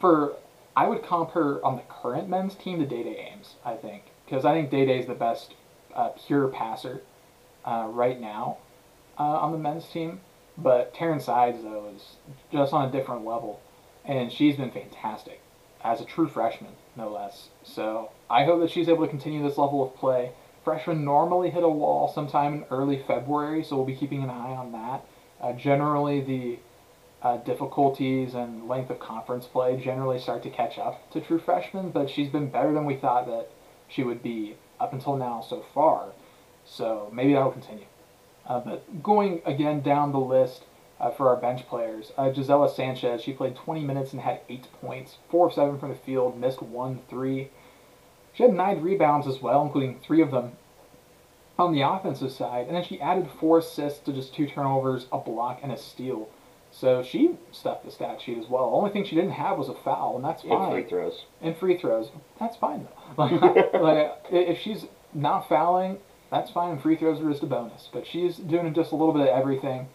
[0.00, 0.36] for
[0.74, 3.56] I would comp her on the current men's team to Dai Dai Ames.
[3.62, 5.54] I think because I think Dai Dai is the best
[5.94, 7.02] uh, pure passer
[7.64, 8.56] uh, right now
[9.18, 10.20] uh, on the men's team.
[10.56, 12.16] But Taryn Sides though is
[12.50, 13.60] just on a different level,
[14.04, 15.42] and she's been fantastic
[15.84, 17.48] as a true freshman, no less.
[17.62, 20.32] So I hope that she's able to continue this level of play.
[20.68, 24.54] Freshmen normally hit a wall sometime in early February, so we'll be keeping an eye
[24.54, 25.02] on that.
[25.40, 26.58] Uh, generally, the
[27.26, 31.90] uh, difficulties and length of conference play generally start to catch up to true freshmen,
[31.90, 33.48] but she's been better than we thought that
[33.88, 36.10] she would be up until now so far.
[36.66, 37.86] So maybe that'll continue.
[38.46, 40.64] Uh, but going again down the list
[41.00, 44.68] uh, for our bench players, uh, Gisela Sanchez, she played 20 minutes and had eight
[44.82, 47.48] points, four of seven from the field, missed one three.
[48.38, 50.52] She had nine rebounds as well, including three of them
[51.58, 55.18] on the offensive side, and then she added four assists to just two turnovers, a
[55.18, 56.28] block, and a steal.
[56.70, 58.70] So she stuffed the stat sheet as well.
[58.70, 60.70] The only thing she didn't have was a foul, and that's And fine.
[60.70, 61.24] free throws.
[61.42, 62.86] And free throws, that's fine
[63.16, 63.24] though.
[63.24, 65.98] Like, like, if she's not fouling,
[66.30, 66.70] that's fine.
[66.70, 67.88] And free throws are just a bonus.
[67.92, 69.88] But she's doing just a little bit of everything.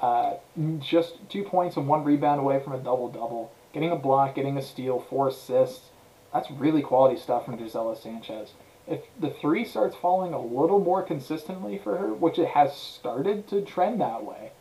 [0.00, 0.34] Uh,
[0.78, 3.50] just two points and one rebound away from a double double.
[3.72, 5.90] Getting a block, getting a steal, four assists.
[6.32, 8.52] That's really quality stuff from Gisela Sanchez.
[8.86, 13.46] If the three starts falling a little more consistently for her, which it has started
[13.48, 14.52] to trend that way,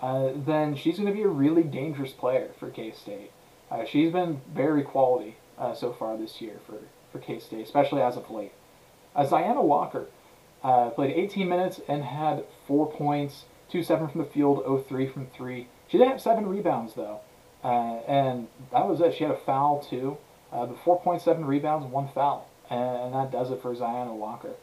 [0.00, 3.30] uh, then she's going to be a really dangerous player for K State.
[3.70, 6.78] Uh, she's been very quality uh, so far this year for,
[7.10, 8.52] for K State, especially as of late.
[9.14, 10.06] Uh, Zyanna Walker
[10.62, 15.26] uh, played 18 minutes and had four points, two seven from the field, 03 from
[15.28, 15.68] three.
[15.88, 17.20] She didn't have seven rebounds though,
[17.64, 19.14] uh, and that was it.
[19.14, 20.18] She had a foul too,
[20.52, 24.54] uh, but 4.7 rebounds one foul, and that does it for Zyanna Walker.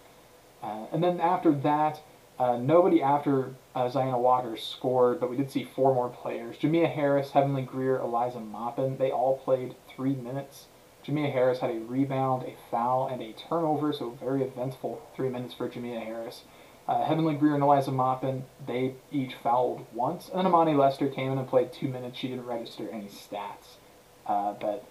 [0.62, 2.02] Uh, and then after that,
[2.40, 6.58] uh, nobody after uh, Zyanna Walker scored, but we did see four more players.
[6.58, 10.68] Jamia Harris, Heavenly Greer, Eliza Maupin, they all played three minutes.
[11.06, 15.54] Jamia Harris had a rebound, a foul, and a turnover, so very eventful three minutes
[15.54, 16.44] for Jamia Harris.
[16.88, 20.28] Uh, Heavenly Greer and Eliza Maupin, they each fouled once.
[20.30, 22.18] And then Amani Lester came in and played two minutes.
[22.18, 23.78] She didn't register any stats.
[24.26, 24.86] Uh, but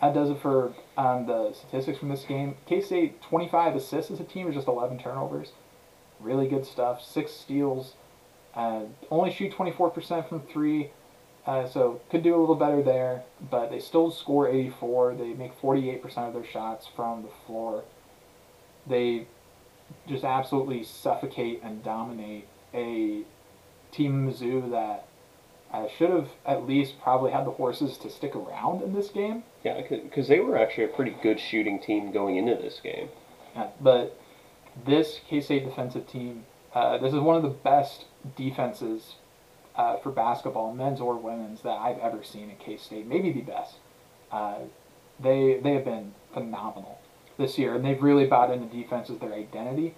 [0.00, 2.56] that does it for um, the statistics from this game.
[2.66, 5.52] K State 25 assists as a team, or just 11 turnovers.
[6.20, 7.04] Really good stuff.
[7.04, 7.94] Six steals.
[8.54, 10.90] Uh, only shoot 24% from three.
[11.46, 15.14] Uh, so could do a little better there, but they still score 84.
[15.14, 17.84] They make 48% of their shots from the floor.
[18.86, 19.26] They
[20.06, 23.22] just absolutely suffocate and dominate a
[23.90, 25.07] team Mizzou that
[25.72, 29.42] uh, should have at least probably had the horses to stick around in this game.
[29.64, 33.08] Yeah, because they were actually a pretty good shooting team going into this game.
[33.54, 34.18] Uh, but
[34.86, 36.44] this K State defensive team,
[36.74, 38.06] uh, this is one of the best
[38.36, 39.16] defenses
[39.76, 43.06] uh, for basketball, men's or women's, that I've ever seen at K State.
[43.06, 43.74] Maybe the best.
[44.30, 44.60] Uh,
[45.20, 46.98] they they have been phenomenal
[47.36, 49.94] this year, and they've really bought into defense as their identity.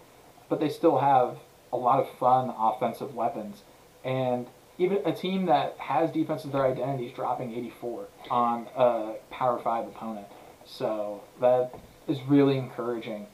[0.48, 1.38] But they still have
[1.72, 3.62] a lot of fun offensive weapons,
[4.04, 4.46] and
[4.80, 9.60] even a team that has defense as their identity is dropping 84 on a Power
[9.62, 10.26] Five opponent.
[10.64, 11.74] So that
[12.08, 13.26] is really encouraging.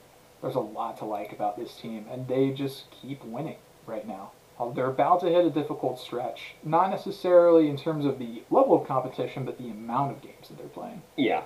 [0.42, 4.32] There's a lot to like about this team, and they just keep winning right now.
[4.58, 8.80] Uh, They're about to hit a difficult stretch, not necessarily in terms of the level
[8.80, 11.02] of competition, but the amount of games that they're playing.
[11.16, 11.42] Yeah,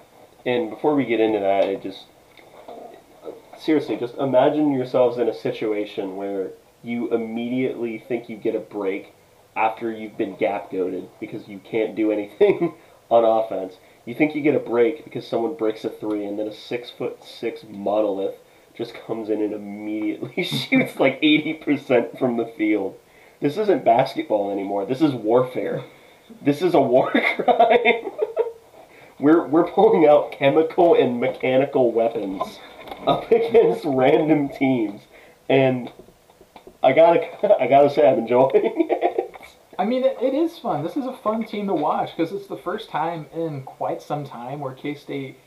[0.47, 2.07] and before we get into that, it just
[3.59, 9.15] seriously, just imagine yourselves in a situation where you immediately think you get a break
[9.61, 12.75] after you've been gap goaded because you can't do anything
[13.11, 13.75] on offense.
[14.07, 16.89] You think you get a break because someone breaks a three, and then a six
[16.91, 18.37] foot six monolith
[18.75, 22.99] just comes in and immediately shoots like 80% from the field.
[23.41, 24.87] This isn't basketball anymore.
[24.87, 25.85] This is warfare.
[26.41, 28.11] This is a war crime.
[29.19, 32.59] we're, we're pulling out chemical and mechanical weapons
[33.07, 35.03] up against random teams.
[35.49, 35.93] And
[36.83, 39.00] I gotta, I gotta say, I'm enjoying it.
[39.81, 40.83] I mean, it, it is fun.
[40.83, 44.25] This is a fun team to watch because it's the first time in quite some
[44.27, 45.39] time where K State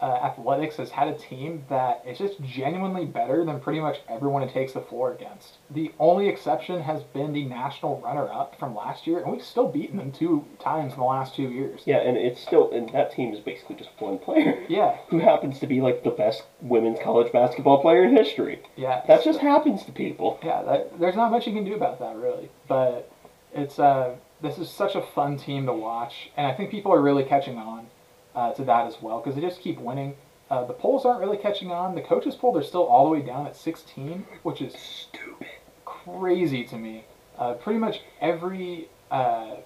[0.00, 4.42] uh, athletics has had a team that is just genuinely better than pretty much everyone
[4.42, 5.56] it takes the floor against.
[5.70, 9.96] The only exception has been the national runner-up from last year, and we've still beaten
[9.96, 11.80] them two times in the last two years.
[11.86, 14.64] Yeah, and it's still, and that team is basically just one player.
[14.68, 18.60] Yeah, Who happens to be like the best women's college basketball player in history.
[18.74, 19.02] yeah.
[19.06, 20.40] That just happens to people.
[20.42, 20.62] yeah.
[20.64, 23.10] That, there's not much you can do about that really, but
[23.56, 27.00] it's uh, this is such a fun team to watch, and I think people are
[27.00, 27.86] really catching on
[28.34, 30.14] uh, to that as well because they just keep winning.
[30.50, 31.94] Uh, the polls aren't really catching on.
[31.94, 35.48] The coaches poll they're still all the way down at 16, which is Stupid.
[35.84, 37.04] crazy to me.
[37.36, 39.56] Uh, pretty much every uh,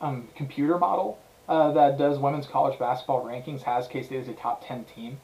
[0.00, 1.18] um, computer model
[1.48, 5.18] uh, that does women's college basketball rankings has K State as a top 10 team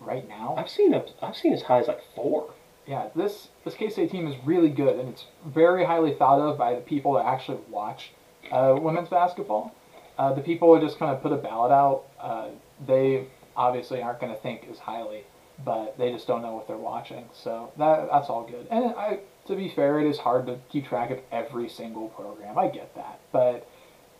[0.00, 0.54] right now.
[0.56, 2.50] I've seen a, I've seen as high as like four.
[2.86, 6.56] Yeah, this this K State team is really good, and it's very highly thought of
[6.56, 8.12] by the people that actually watch
[8.52, 9.74] uh, women's basketball.
[10.18, 12.48] Uh, the people who just kind of put a ballot out, uh,
[12.86, 13.26] they
[13.56, 15.24] obviously aren't going to think as highly,
[15.64, 17.24] but they just don't know what they're watching.
[17.32, 18.68] So that that's all good.
[18.70, 22.56] And I, to be fair, it is hard to keep track of every single program.
[22.56, 23.68] I get that, but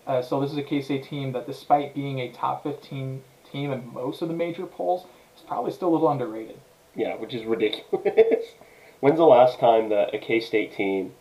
[0.06, 3.72] uh, so this is a K State team that, despite being a top 15 team
[3.72, 5.06] in most of the major polls,
[5.36, 6.58] is probably still a little underrated.
[6.96, 8.44] Yeah, which is ridiculous.
[9.00, 11.12] When's the last time that a K State team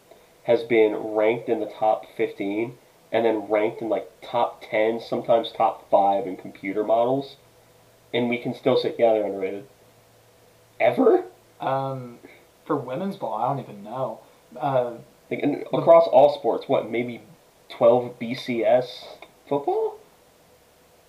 [0.44, 2.78] has been ranked in the top 15
[3.12, 7.36] and then ranked in like top 10, sometimes top 5 in computer models?
[8.14, 9.68] And we can still say, yeah, they're underrated.
[10.80, 11.26] Ever?
[11.60, 12.20] Um,
[12.66, 14.20] for women's ball, I don't even know.
[14.58, 14.94] Uh,
[15.30, 17.22] Like, across all sports, what, maybe
[17.70, 19.18] 12 BCS
[19.50, 20.00] football?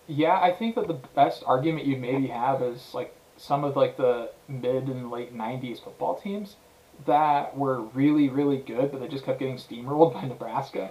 [0.09, 3.97] yeah, I think that the best argument you'd maybe have is like some of like
[3.97, 6.57] the mid and late '90s football teams
[7.05, 10.91] that were really, really good, but they just kept getting steamrolled by Nebraska,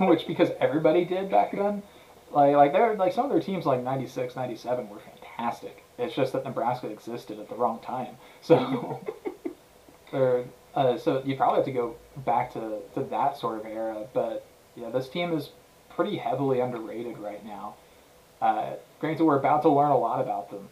[0.00, 1.82] which because everybody did back then.
[2.30, 5.84] Like, like they're like some of their teams like 96, 97 were fantastic.
[5.98, 8.16] It's just that Nebraska existed at the wrong time.
[8.40, 9.04] So,
[10.12, 14.06] or uh, so you probably have to go back to, to that sort of era.
[14.14, 15.50] But yeah, this team is
[15.90, 17.74] pretty heavily underrated right now.
[18.40, 20.70] Uh, granted, we're about to learn a lot about them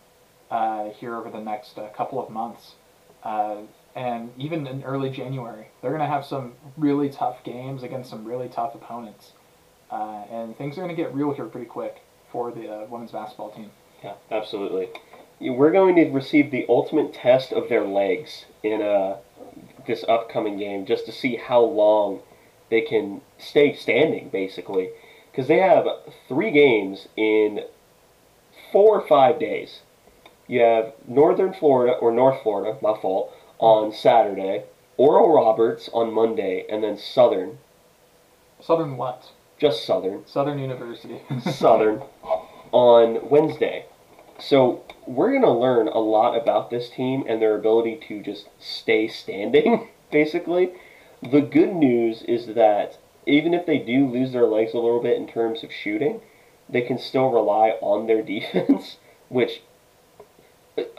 [0.98, 2.74] here over the next uh, couple of months.
[3.22, 3.58] Uh,
[3.94, 8.24] and even in early January, they're going to have some really tough games against some
[8.24, 9.32] really tough opponents.
[9.90, 13.10] Uh, and things are going to get real here pretty quick for the uh, women's
[13.10, 13.70] basketball team.
[14.04, 14.88] Yeah, absolutely.
[15.40, 19.16] We're going to receive the ultimate test of their legs in uh,
[19.86, 22.20] this upcoming game just to see how long
[22.70, 24.90] they can stay standing, basically.
[25.30, 25.86] Because they have
[26.28, 27.64] three games in
[28.70, 29.80] four or five days.
[30.50, 34.64] You have Northern Florida, or North Florida, my fault, on Saturday,
[34.96, 37.58] Oral Roberts on Monday, and then Southern,
[38.60, 39.30] Southern what?
[39.60, 41.20] just Southern, Southern University.
[41.52, 42.02] Southern
[42.72, 43.84] on Wednesday.
[44.40, 48.48] So we're going to learn a lot about this team and their ability to just
[48.58, 50.72] stay standing, basically.
[51.22, 55.16] The good news is that even if they do lose their legs a little bit
[55.16, 56.22] in terms of shooting,
[56.68, 58.96] they can still rely on their defense,
[59.28, 59.62] which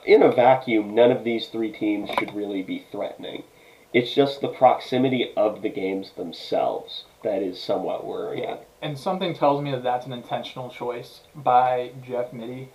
[0.05, 3.43] in a vacuum, none of these three teams should really be threatening.
[3.93, 8.43] It's just the proximity of the games themselves that is somewhat worrying.
[8.43, 12.69] Yeah, and something tells me that that's an intentional choice by Jeff Mittie,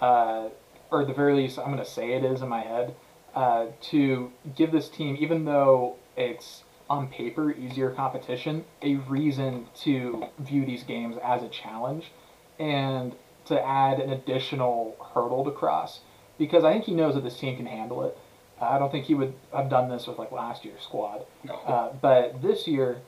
[0.00, 0.48] uh,
[0.90, 2.94] or at the very least, I'm going to say it is in my head,
[3.34, 10.24] uh, to give this team, even though it's on paper easier competition, a reason to
[10.38, 12.12] view these games as a challenge,
[12.58, 13.14] and
[13.46, 16.00] to add an additional hurdle to cross,
[16.40, 18.18] because I think he knows that this team can handle it.
[18.60, 21.54] I don't think he would have done this with like last year's squad, No.
[21.54, 23.02] uh, but this year.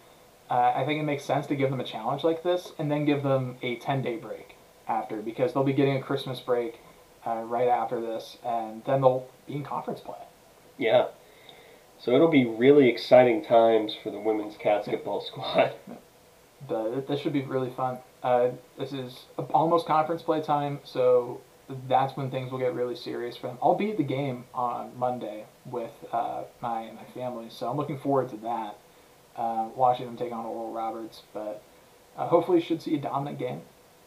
[0.50, 3.06] Uh, I think it makes sense to give them a challenge like this and then
[3.06, 4.56] give them a 10 day break
[4.86, 6.78] after because they'll be getting a Christmas break
[7.26, 10.18] uh, right after this and then they'll be in conference play.
[10.76, 11.06] Yeah.
[11.98, 15.72] So it'll be really exciting times for the women's basketball squad.
[16.68, 17.98] The, this should be really fun.
[18.22, 21.40] Uh, this is almost conference play time, so
[21.88, 23.58] that's when things will get really serious for them.
[23.62, 27.98] I'll be at the game on Monday with uh, my my family, so I'm looking
[27.98, 28.78] forward to that.
[29.34, 31.62] Uh, watching them take on Oral Roberts, but
[32.18, 33.62] uh, hopefully should see a dominant game.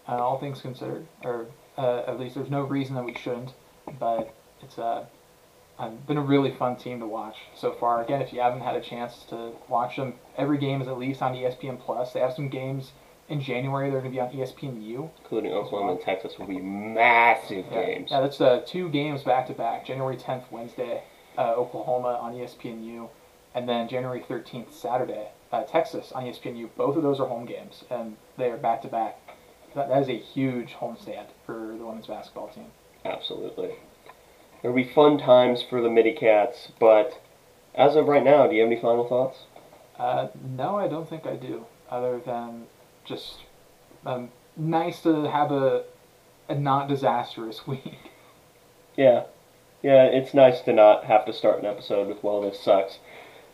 [0.08, 1.48] Uh, all things considered, or
[1.78, 3.54] uh, at least there's no reason that we shouldn't.
[4.00, 5.06] But it's uh,
[5.80, 8.04] um, been a really fun team to watch so far.
[8.04, 11.22] Again, if you haven't had a chance to watch them, every game is at least
[11.22, 12.14] on ESPN Plus.
[12.14, 12.92] They have some games
[13.30, 13.90] in January.
[13.90, 17.86] They're going to be on ESPNU, including Oklahoma and Texas, will be massive yeah.
[17.86, 18.12] games.
[18.12, 19.86] Yeah, that's uh, two games back to back.
[19.86, 21.04] January 10th, Wednesday,
[21.38, 23.10] uh, Oklahoma on ESPNU,
[23.54, 26.70] and then January 13th, Saturday, uh, Texas on ESPNU.
[26.78, 29.20] Both of those are home games, and they are back to back.
[29.76, 32.68] That is a huge homestand for the women's basketball team.
[33.04, 33.76] Absolutely.
[34.62, 37.22] There'll be fun times for the Midi Cats, but
[37.76, 39.40] as of right now, do you have any final thoughts?
[40.00, 41.66] Uh, no, I don't think I do.
[41.90, 42.68] Other than
[43.06, 43.40] just
[44.06, 45.84] um, nice to have a
[46.48, 48.12] a not disastrous week.
[48.96, 49.24] Yeah,
[49.82, 53.00] yeah, it's nice to not have to start an episode with "Well, this sucks,"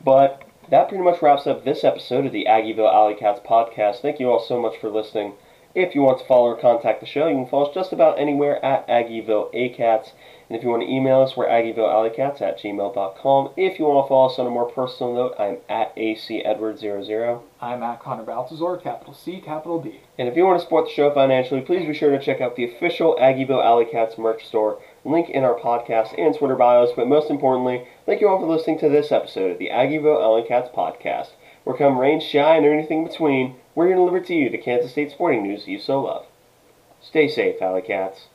[0.03, 4.01] but that pretty much wraps up this episode of the Aggieville Alley Cats podcast.
[4.01, 5.33] Thank you all so much for listening.
[5.74, 8.19] If you want to follow or contact the show, you can follow us just about
[8.19, 10.11] anywhere at Aggieville ACATS.
[10.49, 13.51] And if you want to email us, we're AggievilleAlleyCats at gmail.com.
[13.55, 17.41] If you want to follow us on a more personal note, I'm at ACEdward00.
[17.61, 20.01] I'm at Connor Baltazar, capital C, capital B.
[20.19, 22.57] And if you want to support the show financially, please be sure to check out
[22.57, 24.82] the official Aggieville Alley Cats merch store.
[25.05, 26.91] Link in our podcast and Twitter bios.
[26.93, 30.43] But most importantly, thank you all for listening to this episode of the Aggieville Alley
[30.45, 31.30] Cats podcast.
[31.64, 34.57] Where come rain, shine, or anything in between, we're going to deliver to you the
[34.57, 36.26] Kansas State sporting news you so love.
[37.01, 38.28] Stay safe, Alley Cats.